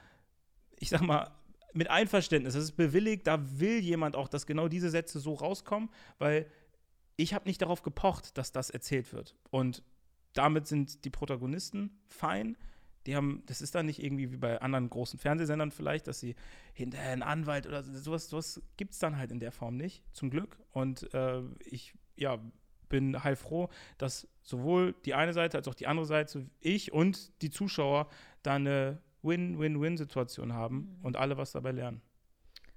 [0.78, 1.30] ich sag mal,
[1.72, 5.88] mit Einverständnis, das ist bewilligt, da will jemand auch, dass genau diese Sätze so rauskommen,
[6.18, 6.46] weil
[7.16, 9.36] ich habe nicht darauf gepocht, dass das erzählt wird.
[9.50, 9.82] Und
[10.32, 12.56] damit sind die Protagonisten fein.
[13.06, 16.34] Die haben, das ist dann nicht irgendwie wie bei anderen großen Fernsehsendern vielleicht, dass sie
[16.72, 20.30] hinterher einen Anwalt oder sowas, sowas gibt es dann halt in der Form nicht, zum
[20.30, 20.58] Glück.
[20.70, 22.38] Und äh, ich, ja,
[22.88, 27.50] bin heilfroh, dass sowohl die eine Seite als auch die andere Seite, ich und die
[27.50, 28.08] Zuschauer,
[28.42, 32.02] da eine Win-Win-Win-Situation haben und alle was dabei lernen.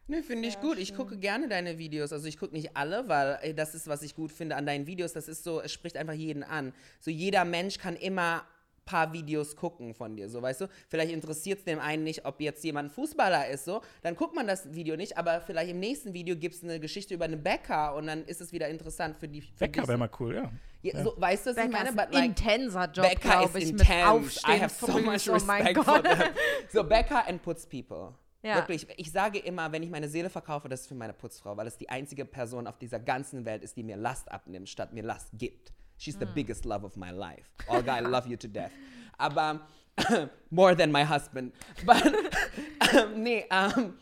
[0.08, 0.78] Ne, finde ich gut.
[0.78, 2.14] Ich gucke gerne deine Videos.
[2.14, 4.86] Also ich gucke nicht alle, weil ey, das ist, was ich gut finde an deinen
[4.86, 5.14] Videos.
[5.14, 6.74] Das ist so, es spricht einfach jeden an.
[7.00, 8.46] So jeder Mensch kann immer
[8.86, 10.68] paar Videos gucken von dir, so weißt du.
[10.88, 13.82] Vielleicht interessiert es dem einen nicht, ob jetzt jemand Fußballer ist, so.
[14.04, 17.14] Dann guckt man das Video nicht, aber vielleicht im nächsten Video gibt es eine Geschichte
[17.14, 19.42] über einen Bäcker und dann ist es wieder interessant für die.
[19.42, 20.52] Für Bäcker wäre mal cool, ja.
[20.82, 21.90] Ja, so, weißt du, was ich Bäcker meine?
[21.90, 23.94] ist But ein like, intenser Job, Bäcker glaube ist ich, intense.
[23.96, 26.04] mit Aufstehen I have so much oh mein respect for Gott.
[26.04, 26.30] them.
[26.72, 28.14] So, Bäcker and puts people.
[28.44, 28.58] Ja.
[28.58, 31.66] Wirklich, ich sage immer, wenn ich meine Seele verkaufe, das ist für meine Putzfrau, weil
[31.66, 35.02] es die einzige Person auf dieser ganzen Welt ist, die mir Last abnimmt, statt mir
[35.02, 35.74] Last gibt.
[35.98, 37.50] She's the biggest love of my life.
[37.70, 38.72] Olga, I love you to death.
[39.18, 39.62] Aber
[40.50, 41.54] more than my husband.
[41.86, 42.04] But,
[43.16, 43.98] nee, ähm,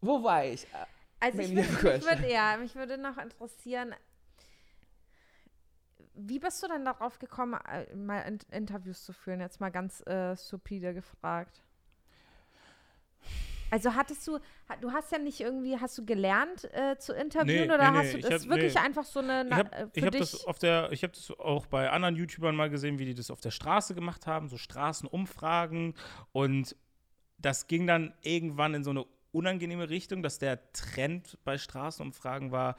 [0.00, 0.64] wo war ich?
[0.64, 0.86] Äh,
[1.22, 2.18] Also ich Maybe würde, a mich question.
[2.18, 3.94] würde, ja, mich würde noch interessieren,
[6.14, 9.40] wie bist du denn darauf gekommen, äh, mal In Interviews zu führen?
[9.40, 11.62] Jetzt mal ganz äh, stupide gefragt.
[13.70, 14.38] Also hattest du,
[14.80, 18.14] du hast ja nicht irgendwie, hast du gelernt äh, zu interviewen Nee, oder nee, hast
[18.14, 18.80] du das hab- wirklich nee.
[18.80, 21.12] einfach so eine, Ich na, habe äh, ich für hab das auf der, ich habe
[21.12, 24.48] das auch bei anderen YouTubern mal gesehen, wie die das auf der Straße gemacht haben,
[24.48, 25.94] so Straßenumfragen
[26.32, 26.76] und
[27.38, 32.76] das ging dann irgendwann in so eine unangenehme Richtung, dass der Trend bei Straßenumfragen war,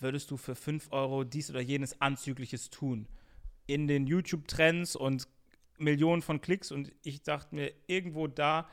[0.00, 3.08] würdest du für 5 Euro dies oder jenes Anzügliches tun?
[3.66, 5.26] In den YouTube-Trends und
[5.78, 8.68] Millionen von Klicks und ich dachte mir, irgendwo da,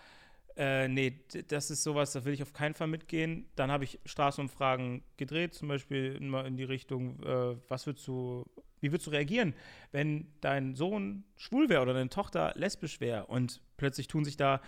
[0.58, 3.48] äh, nee, das ist sowas, da will ich auf keinen Fall mitgehen.
[3.56, 8.46] Dann habe ich Straßenumfragen gedreht, zum Beispiel immer in die Richtung, äh, was würdest du
[8.80, 9.56] Wie würdest du reagieren,
[9.92, 14.62] wenn dein Sohn schwul wäre oder deine Tochter lesbisch wäre und plötzlich tun sich da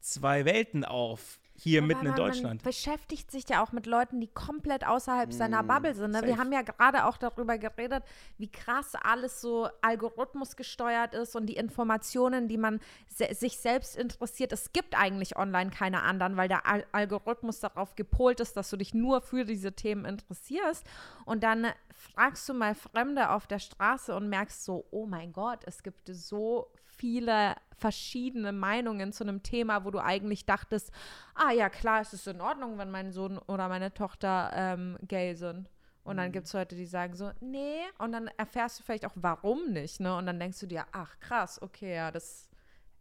[0.00, 1.40] zwei Welten auf?
[1.62, 2.62] Hier Aber mitten in man- Deutschland.
[2.64, 6.10] Man beschäftigt sich ja auch mit Leuten, die komplett außerhalb seiner Mm, Bubble sind.
[6.10, 6.22] Ne?
[6.24, 8.02] Wir haben ja gerade auch darüber geredet,
[8.38, 13.96] wie krass alles so Algorithmus gesteuert ist und die Informationen, die man se sich selbst
[13.96, 14.52] interessiert.
[14.52, 18.76] Es gibt eigentlich online keine anderen, weil der Al Algorithmus darauf gepolt ist, dass du
[18.76, 20.84] dich nur für diese Themen interessierst.
[21.24, 25.60] Und dann fragst du mal Fremde auf der Straße und merkst so, oh mein Gott,
[25.66, 26.68] es gibt so
[27.02, 30.92] viele verschiedene Meinungen zu einem Thema, wo du eigentlich dachtest,
[31.34, 35.34] ah ja, klar, es ist in Ordnung, wenn mein Sohn oder meine Tochter ähm, gay
[35.34, 35.68] sind.
[36.04, 39.14] Und dann gibt es Leute, die sagen so, nee, und dann erfährst du vielleicht auch,
[39.16, 40.16] warum nicht, ne?
[40.16, 42.48] Und dann denkst du dir, ach krass, okay, ja, das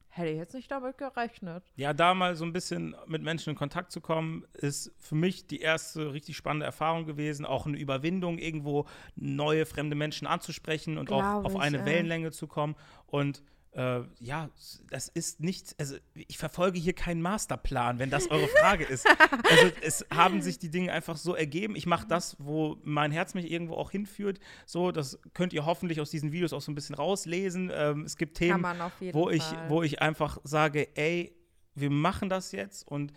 [0.09, 1.63] hätte ich jetzt nicht damit gerechnet.
[1.75, 5.45] Ja, da mal so ein bisschen mit Menschen in Kontakt zu kommen, ist für mich
[5.45, 7.45] die erste richtig spannende Erfahrung gewesen.
[7.45, 11.85] Auch eine Überwindung, irgendwo neue fremde Menschen anzusprechen und auch Glaub auf ich, eine ja.
[11.85, 12.75] Wellenlänge zu kommen.
[13.05, 13.43] Und
[13.73, 14.49] äh, ja,
[14.89, 19.07] das ist nicht, also ich verfolge hier keinen Masterplan, wenn das eure Frage ist.
[19.49, 21.75] Also es haben sich die Dinge einfach so ergeben.
[21.75, 24.39] Ich mache das, wo mein Herz mich irgendwo auch hinführt.
[24.65, 27.71] So, das könnt ihr hoffentlich aus diesen Videos auch so ein bisschen rauslesen.
[27.73, 28.65] Ähm, es gibt Themen,
[29.13, 29.69] wo ich, Fall.
[29.69, 31.35] wo ich einfach sage, ey,
[31.73, 33.13] wir machen das jetzt und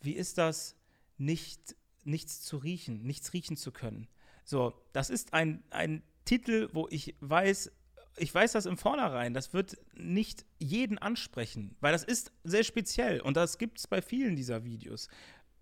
[0.00, 0.76] wie ist das,
[1.16, 1.74] nicht,
[2.04, 4.06] nichts zu riechen, nichts riechen zu können?
[4.44, 7.72] So, das ist ein, ein Titel, wo ich weiß,
[8.18, 13.20] ich weiß das im Vornherein, das wird nicht jeden ansprechen, weil das ist sehr speziell
[13.20, 15.08] und das gibt es bei vielen dieser Videos.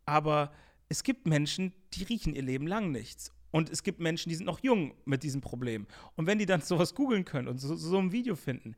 [0.05, 0.53] Aber
[0.89, 3.33] es gibt Menschen, die riechen ihr Leben lang nichts.
[3.51, 5.87] Und es gibt Menschen, die sind noch jung mit diesem Problem.
[6.15, 8.77] Und wenn die dann sowas googeln können und so, so ein Video finden,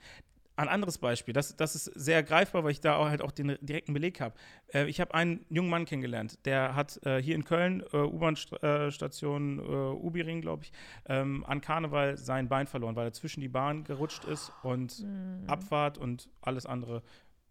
[0.59, 3.57] ein anderes Beispiel, das, das ist sehr greifbar, weil ich da auch halt auch den
[3.61, 4.35] direkten Beleg habe.
[4.75, 9.59] Äh, ich habe einen jungen Mann kennengelernt, der hat äh, hier in Köln, äh, U-Bahn-Station
[9.59, 10.73] äh, Ubiring, glaube ich,
[11.07, 15.07] ähm, an Karneval sein Bein verloren, weil er zwischen die Bahn gerutscht ist und
[15.47, 17.03] Abfahrt und alles andere.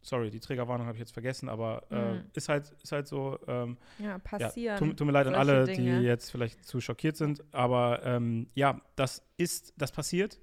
[0.02, 2.22] Sorry, die Trägerwarnung habe ich jetzt vergessen, aber äh, Mhm.
[2.34, 3.40] ist, halt, ist halt so.
[3.48, 4.78] Ähm, ja, ja, passieren.
[4.78, 6.00] tut, tut mir leid an alle, Dinge.
[6.00, 10.40] die jetzt vielleicht zu schockiert sind, aber ähm, ja, das ist, das passiert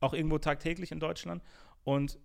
[0.00, 1.42] auch irgendwo tagtäglich in Deutschland
[1.84, 2.18] und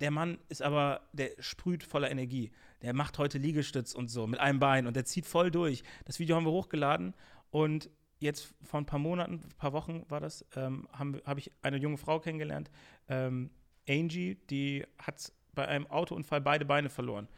[0.00, 2.50] der Mann ist aber, der sprüht voller Energie.
[2.82, 5.84] Der macht heute Liegestütz und so mit einem Bein und der zieht voll durch.
[6.04, 7.14] Das Video haben wir hochgeladen
[7.50, 11.50] und jetzt vor ein paar Monaten, ein paar Wochen war das, ähm, habe hab ich
[11.62, 12.70] eine junge Frau kennengelernt,
[13.08, 13.50] ähm,
[13.88, 17.28] Angie, die hat bei einem Autounfall beide Beine verloren.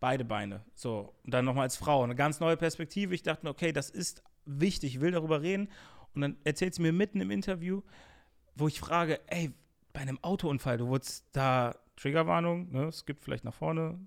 [0.00, 0.64] Beide Beine.
[0.74, 1.14] So.
[1.24, 2.02] Und dann nochmal als Frau.
[2.02, 3.14] Eine ganz neue Perspektive.
[3.14, 5.68] Ich dachte mir, okay, das ist wichtig, ich will darüber reden.
[6.14, 7.82] Und dann erzählt sie mir mitten im Interview,
[8.56, 9.52] wo ich frage, ey,
[9.92, 13.98] bei einem Autounfall, du wurdest da, Triggerwarnung, ne, es gibt vielleicht nach vorne,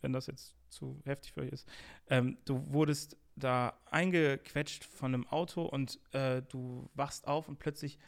[0.00, 1.68] wenn das jetzt zu heftig für euch ist,
[2.08, 7.98] ähm, du wurdest da eingequetscht von einem Auto und äh, du wachst auf und plötzlich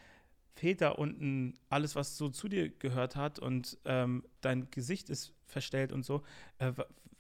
[0.54, 5.34] fehlt da unten alles, was so zu dir gehört hat und ähm, dein Gesicht ist
[5.46, 6.22] verstellt und so.
[6.58, 6.72] Äh,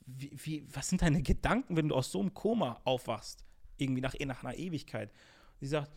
[0.06, 3.44] wie, wie, was sind deine Gedanken, wenn du aus so einem Koma aufwachst?
[3.78, 5.10] Irgendwie nach, nach einer Ewigkeit.
[5.60, 5.90] Sie sagt,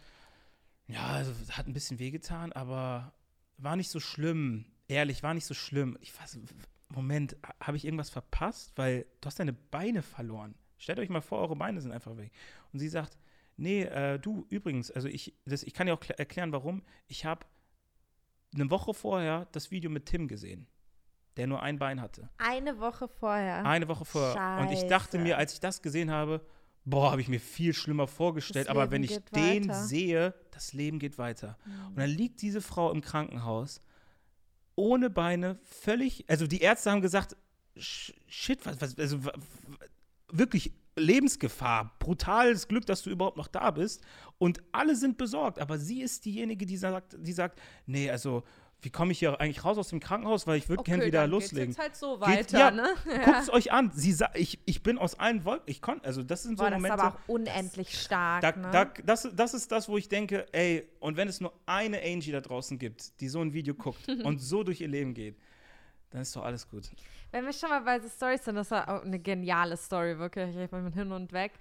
[0.87, 3.13] ja, also, hat ein bisschen wehgetan, aber
[3.57, 4.65] war nicht so schlimm.
[4.87, 5.97] Ehrlich, war nicht so schlimm.
[6.01, 6.37] Ich weiß,
[6.89, 8.73] Moment, habe ich irgendwas verpasst?
[8.75, 10.55] Weil du hast deine Beine verloren.
[10.77, 12.31] Stellt euch mal vor, eure Beine sind einfach weg.
[12.71, 13.17] Und sie sagt,
[13.57, 16.83] nee, äh, du, übrigens, also ich, das, ich kann dir auch kl- erklären, warum.
[17.07, 17.45] Ich habe
[18.53, 20.67] eine Woche vorher das Video mit Tim gesehen,
[21.37, 22.29] der nur ein Bein hatte.
[22.37, 23.65] Eine Woche vorher.
[23.65, 24.59] Eine Woche vorher.
[24.61, 25.23] Und ich dachte Scheiße.
[25.23, 26.45] mir, als ich das gesehen habe,
[26.85, 28.69] boah, habe ich mir viel schlimmer vorgestellt.
[28.69, 29.83] Aber wenn ich den weiter.
[29.83, 31.57] sehe, das Leben geht weiter.
[31.65, 31.87] Mhm.
[31.87, 33.81] Und dann liegt diese Frau im Krankenhaus
[34.75, 37.35] ohne Beine, völlig, also die Ärzte haben gesagt,
[37.77, 39.19] sh- shit, was, was, also
[40.29, 44.01] wirklich Lebensgefahr, brutales Glück, dass du überhaupt noch da bist.
[44.37, 48.43] Und alle sind besorgt, aber sie ist diejenige, die sagt, die sagt, nee, also
[48.81, 51.31] wie komme ich hier eigentlich raus aus dem Krankenhaus, weil ich würde gern wieder dann
[51.31, 51.69] geht's loslegen.
[51.71, 52.93] Jetzt halt so Geht- weiter, ja, ne?
[53.23, 53.91] Guckt es euch an.
[53.93, 55.63] Sie ich, ich bin aus allen Wolken.
[55.67, 57.03] Ich konnte, also das sind so Boah, das ist Momente.
[57.03, 58.69] aber auch unendlich stark, da, ne?
[58.71, 62.31] da, das, das ist das, wo ich denke, ey, und wenn es nur eine Angie
[62.31, 65.37] da draußen gibt, die so ein Video guckt und so durch ihr Leben geht,
[66.11, 66.89] dann ist doch alles gut.
[67.31, 70.55] Wenn wir schon mal bei The Stories sind, das war auch eine geniale Story, wirklich.
[70.55, 71.53] Ich bin hin und weg.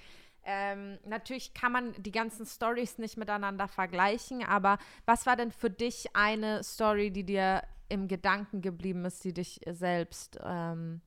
[0.44, 5.70] Ähm, natürlich kann man die ganzen Stories nicht miteinander vergleichen, aber was war denn für
[5.70, 11.00] dich eine Story, die dir im Gedanken geblieben ist, die dich selbst ähm,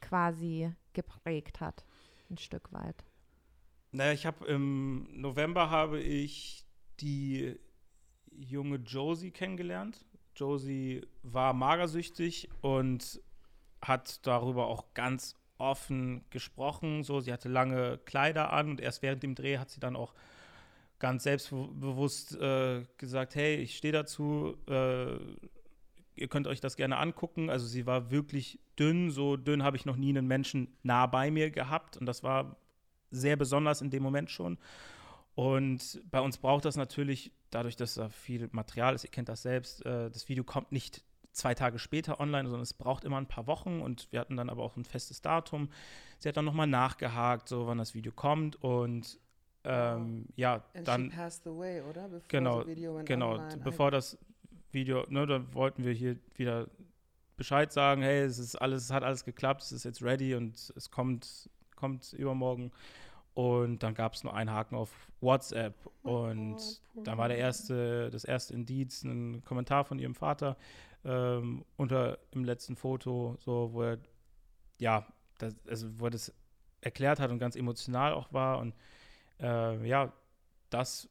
[0.00, 1.84] quasi geprägt hat?
[2.30, 3.04] Ein Stück weit.
[3.92, 6.64] Naja, ich habe im November habe ich
[7.00, 7.58] die
[8.30, 10.04] junge Josie kennengelernt.
[10.36, 13.20] Josie war magersüchtig und
[13.80, 17.02] hat darüber auch ganz offen gesprochen.
[17.02, 20.14] So, sie hatte lange Kleider an und erst während dem Dreh hat sie dann auch
[20.98, 25.16] ganz selbstbewusst äh, gesagt, hey, ich stehe dazu, äh,
[26.16, 27.50] ihr könnt euch das gerne angucken.
[27.50, 31.30] Also sie war wirklich dünn, so dünn habe ich noch nie einen Menschen nah bei
[31.30, 32.56] mir gehabt und das war
[33.10, 34.58] sehr besonders in dem Moment schon.
[35.34, 39.42] Und bei uns braucht das natürlich, dadurch, dass da viel Material ist, ihr kennt das
[39.42, 41.04] selbst, äh, das Video kommt nicht
[41.36, 44.48] zwei Tage später online, sondern es braucht immer ein paar Wochen und wir hatten dann
[44.48, 45.68] aber auch ein festes Datum.
[46.18, 49.20] Sie hat dann nochmal nachgehakt, so wann das Video kommt und
[49.64, 51.82] ähm, ja, And dann she passed away,
[52.28, 53.58] genau, the video went genau, online.
[53.58, 54.16] bevor das
[54.72, 56.68] Video, ne, da wollten wir hier wieder
[57.36, 60.72] Bescheid sagen, hey, es ist alles, es hat alles geklappt, es ist jetzt ready und
[60.74, 62.72] es kommt, kommt übermorgen.
[63.34, 65.74] Und dann gab es nur einen Haken auf WhatsApp.
[66.02, 70.56] Und dann war der erste, das erste Indiz ein Kommentar von ihrem Vater
[71.06, 73.98] ähm, unter im letzten Foto, so wo er
[74.78, 75.06] ja,
[75.38, 76.34] das, also wo er das
[76.80, 78.58] erklärt hat und ganz emotional auch war.
[78.58, 78.74] Und
[79.40, 80.12] äh, ja,
[80.68, 81.08] das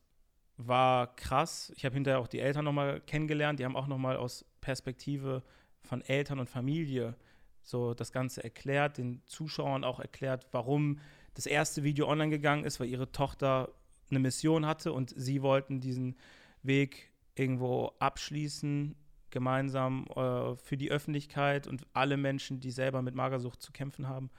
[0.57, 1.71] war krass.
[1.75, 3.59] Ich habe hinterher auch die Eltern nochmal kennengelernt.
[3.59, 5.43] Die haben auch nochmal aus Perspektive
[5.81, 7.15] von Eltern und Familie
[7.61, 10.99] so das Ganze erklärt, den Zuschauern auch erklärt, warum
[11.33, 13.73] das erste Video online gegangen ist, weil ihre Tochter
[14.09, 16.15] eine Mission hatte und sie wollten diesen
[16.61, 18.95] Weg irgendwo abschließen,
[19.35, 24.29] gemeinsam äh, für die Öffentlichkeit und alle Menschen, die selber mit Magersucht zu kämpfen haben.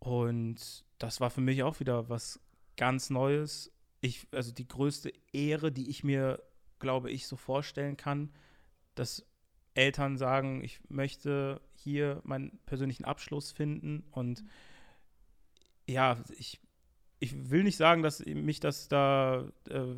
[0.00, 2.40] Und das war für mich auch wieder was
[2.76, 3.72] ganz Neues.
[4.00, 6.42] Ich, also die größte Ehre, die ich mir,
[6.80, 8.32] glaube ich, so vorstellen kann,
[8.96, 9.24] dass
[9.74, 14.42] Eltern sagen, ich möchte hier meinen persönlichen Abschluss finden und
[15.86, 16.58] ja, ich,
[17.20, 19.94] ich will nicht sagen, dass mich das da äh,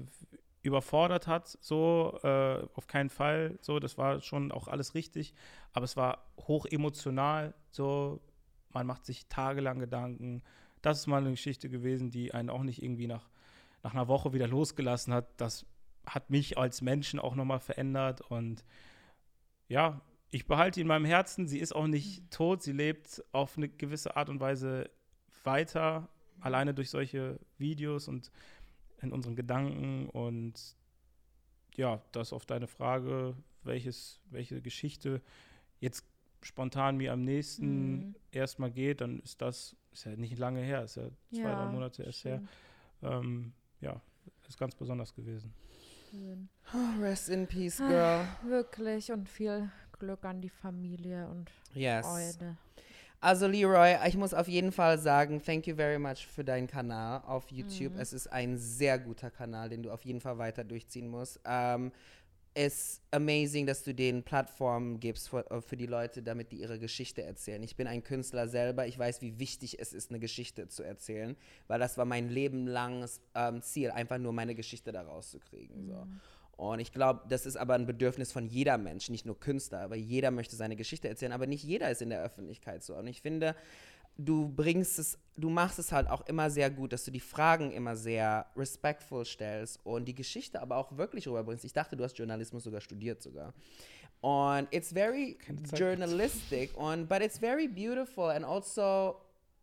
[0.62, 5.34] überfordert hat, so, äh, auf keinen Fall, so, das war schon auch alles richtig,
[5.72, 8.20] aber es war hoch emotional, so,
[8.70, 10.42] man macht sich tagelang Gedanken,
[10.80, 13.28] das ist mal eine Geschichte gewesen, die einen auch nicht irgendwie nach,
[13.82, 15.66] nach einer Woche wieder losgelassen hat, das
[16.06, 18.64] hat mich als Menschen auch nochmal verändert und
[19.68, 20.00] ja,
[20.30, 23.68] ich behalte sie in meinem Herzen, sie ist auch nicht tot, sie lebt auf eine
[23.68, 24.90] gewisse Art und Weise
[25.44, 26.08] weiter,
[26.40, 28.30] alleine durch solche Videos und
[29.02, 30.08] in unseren Gedanken.
[30.10, 30.76] Und
[31.76, 35.20] ja, das auf deine Frage, welches, welche Geschichte
[35.80, 36.04] jetzt
[36.42, 38.14] spontan mir am nächsten Mhm.
[38.32, 41.66] erstmal geht, dann ist das, ist ja nicht lange her, ist ja zwei, Ja, drei
[41.72, 42.40] Monate erst her.
[42.40, 42.48] Schön,
[43.02, 44.00] Ähm, ja,
[44.48, 45.52] ist ganz besonders gewesen.
[46.10, 46.48] schön.
[46.74, 48.26] Oh, rest in peace, girl.
[48.44, 52.04] Wirklich und viel Glück an die Familie und Yes.
[52.06, 52.56] Freude.
[53.22, 57.22] Also Leroy, ich muss auf jeden Fall sagen, thank you very much für deinen Kanal
[57.24, 57.94] auf YouTube.
[57.94, 58.00] Mhm.
[58.00, 61.38] Es ist ein sehr guter Kanal, den du auf jeden Fall weiter durchziehen musst.
[61.44, 61.92] Ähm,
[62.52, 66.56] es ist amazing, dass du den Plattformen gibst für, äh, für die Leute, damit die
[66.56, 67.62] ihre Geschichte erzählen.
[67.62, 68.88] Ich bin ein Künstler selber.
[68.88, 71.36] Ich weiß, wie wichtig es ist, eine Geschichte zu erzählen,
[71.68, 75.86] weil das war mein Leben langes ähm, Ziel, einfach nur meine Geschichte daraus zu kriegen.
[75.86, 76.08] So.
[76.56, 79.96] Und ich glaube, das ist aber ein Bedürfnis von jeder Mensch, nicht nur Künstler, aber
[79.96, 82.94] jeder möchte seine Geschichte erzählen, aber nicht jeder ist in der Öffentlichkeit so.
[82.94, 83.56] Und ich finde,
[84.18, 87.72] du bringst es, du machst es halt auch immer sehr gut, dass du die Fragen
[87.72, 91.64] immer sehr respectful stellst und die Geschichte aber auch wirklich rüberbringst.
[91.64, 93.54] Ich dachte, du hast Journalismus sogar studiert sogar.
[94.20, 95.36] Und it's very
[95.74, 99.16] journalistic und but it's very beautiful and also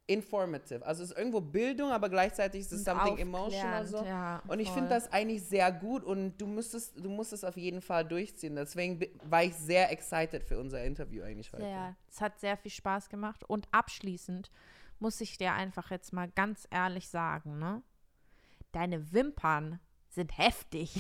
[0.10, 0.86] informative.
[0.86, 4.04] Also es ist irgendwo Bildung, aber gleichzeitig ist es something emotional so.
[4.04, 7.56] Ja, Und ich finde das eigentlich sehr gut und du müsstest, du musst es auf
[7.58, 8.56] jeden Fall durchziehen.
[8.56, 11.64] Deswegen war ich sehr excited für unser Interview eigentlich heute.
[11.64, 11.96] Sehr.
[12.10, 13.44] Es hat sehr viel Spaß gemacht.
[13.48, 14.52] Und abschließend
[14.98, 17.84] muss ich dir einfach jetzt mal ganz ehrlich sagen, ne?
[18.72, 19.80] Deine Wimpern
[20.12, 20.92] sind heftig.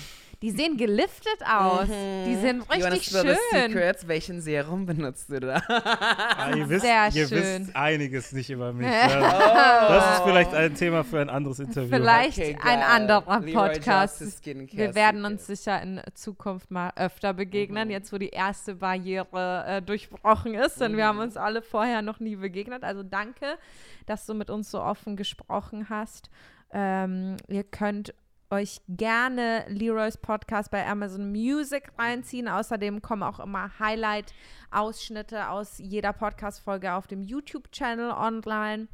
[0.41, 1.87] Die sehen geliftet aus.
[1.87, 3.37] Die sind richtig the schön.
[3.71, 4.07] secrets?
[4.07, 5.61] Welchen Serum benutzt du da?
[5.67, 7.63] Ah, ihr wisst, Sehr ihr schön.
[7.65, 8.87] wisst einiges nicht über mich.
[9.09, 9.87] Ja.
[9.89, 11.89] Das ist vielleicht ein Thema für ein anderes Interview.
[11.89, 14.21] Vielleicht Okay, ein anderer Podcast.
[14.43, 17.91] Wir werden uns sicher in Zukunft mal öfter begegnen, Mhm.
[17.91, 20.79] jetzt wo die erste Barriere äh, durchbrochen ist.
[20.79, 21.23] Denn wir haben Mhm.
[21.23, 22.83] uns alle vorher noch nie begegnet.
[22.83, 23.57] Also danke,
[24.05, 26.29] dass du mit uns so offen gesprochen hast.
[26.71, 28.13] Ähm, ihr könnt
[28.51, 32.47] euch gerne Leroys Podcast bei Amazon Music reinziehen.
[32.47, 38.87] Außerdem kommen auch immer Highlight-Ausschnitte aus jeder Podcast-Folge auf dem YouTube-Channel online.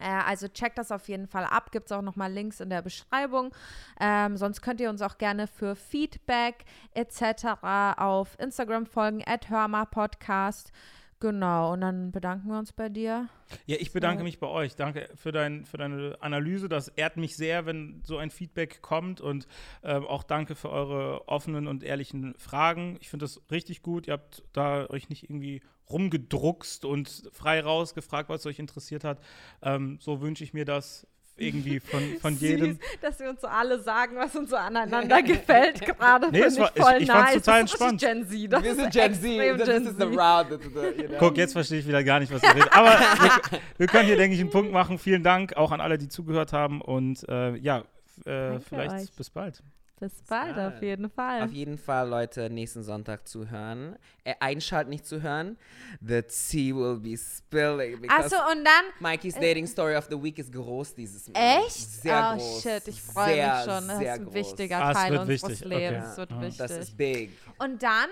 [0.00, 1.72] Äh, also checkt das auf jeden Fall ab.
[1.72, 3.52] Gibt es auch nochmal Links in der Beschreibung.
[4.00, 6.64] Ähm, sonst könnt ihr uns auch gerne für Feedback
[6.94, 7.62] etc.
[7.96, 9.48] auf Instagram folgen, at
[9.90, 10.72] Podcast.
[11.20, 13.28] Genau, und dann bedanken wir uns bei dir.
[13.66, 14.24] Ja, ich bedanke So.
[14.24, 14.76] mich bei euch.
[14.76, 16.68] Danke für, dein, für deine Analyse.
[16.68, 19.20] Das ehrt mich sehr, wenn so ein Feedback kommt.
[19.20, 19.48] Und
[19.82, 22.98] ähm, auch danke für eure offenen und ehrlichen Fragen.
[23.00, 24.06] Ich finde das richtig gut.
[24.06, 25.60] Ihr habt da euch nicht irgendwie
[25.90, 29.20] rumgedruckst und frei rausgefragt, was euch interessiert hat.
[29.62, 31.06] Ähm, so wünsche ich mir das
[31.38, 32.78] irgendwie von, von Süß, jedem.
[33.00, 36.30] dass wir uns so alle sagen, was uns so aneinander gefällt gerade.
[36.30, 37.42] Nee, Nee, es ich war- ich- voll ich fand's nice.
[37.44, 38.00] total das ist entspannt.
[38.00, 38.52] Gen Z.
[38.52, 39.24] Das Wir ist sind Gen Z.
[39.24, 40.60] extrem This Gen is the route.
[41.02, 41.16] you know.
[41.18, 42.72] Guck, jetzt verstehe ich wieder gar nicht, was ihr redet.
[42.72, 44.98] Aber wir, wir können hier, denke ich, einen Punkt machen.
[44.98, 46.80] Vielen Dank auch an alle, die zugehört haben.
[46.80, 47.84] Und äh, ja,
[48.24, 49.12] äh, vielleicht euch.
[49.16, 49.62] bis bald.
[50.00, 50.74] Bis bald, bald.
[50.76, 51.42] auf jeden Fall.
[51.42, 53.96] Auf jeden Fall, Leute, nächsten Sonntag zuhören.
[54.22, 55.58] Äh, einschalten, nicht zu hören.
[56.00, 58.08] The tea will be spilling.
[58.08, 61.58] Achso, und dann Mikey's Dating Story of the Week ist groß dieses Mal.
[61.64, 61.72] Echt?
[62.02, 62.62] Sehr oh groß.
[62.62, 63.88] shit, ich freue mich schon.
[63.88, 64.34] Das sehr ist ein groß.
[64.34, 65.88] wichtiger Ah, Teil unseres wichtig, okay.
[65.88, 66.06] Lebens.
[66.10, 66.40] Es wird Ja.
[66.42, 66.58] wichtig.
[66.58, 67.30] Das ist big.
[67.58, 68.08] Und dann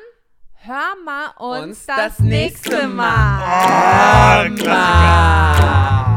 [0.54, 3.42] hör mal uns, Uns das, das nächste nächste Mal.
[3.44, 4.72] Ah, Klassiker.
[4.72, 6.12] Ah.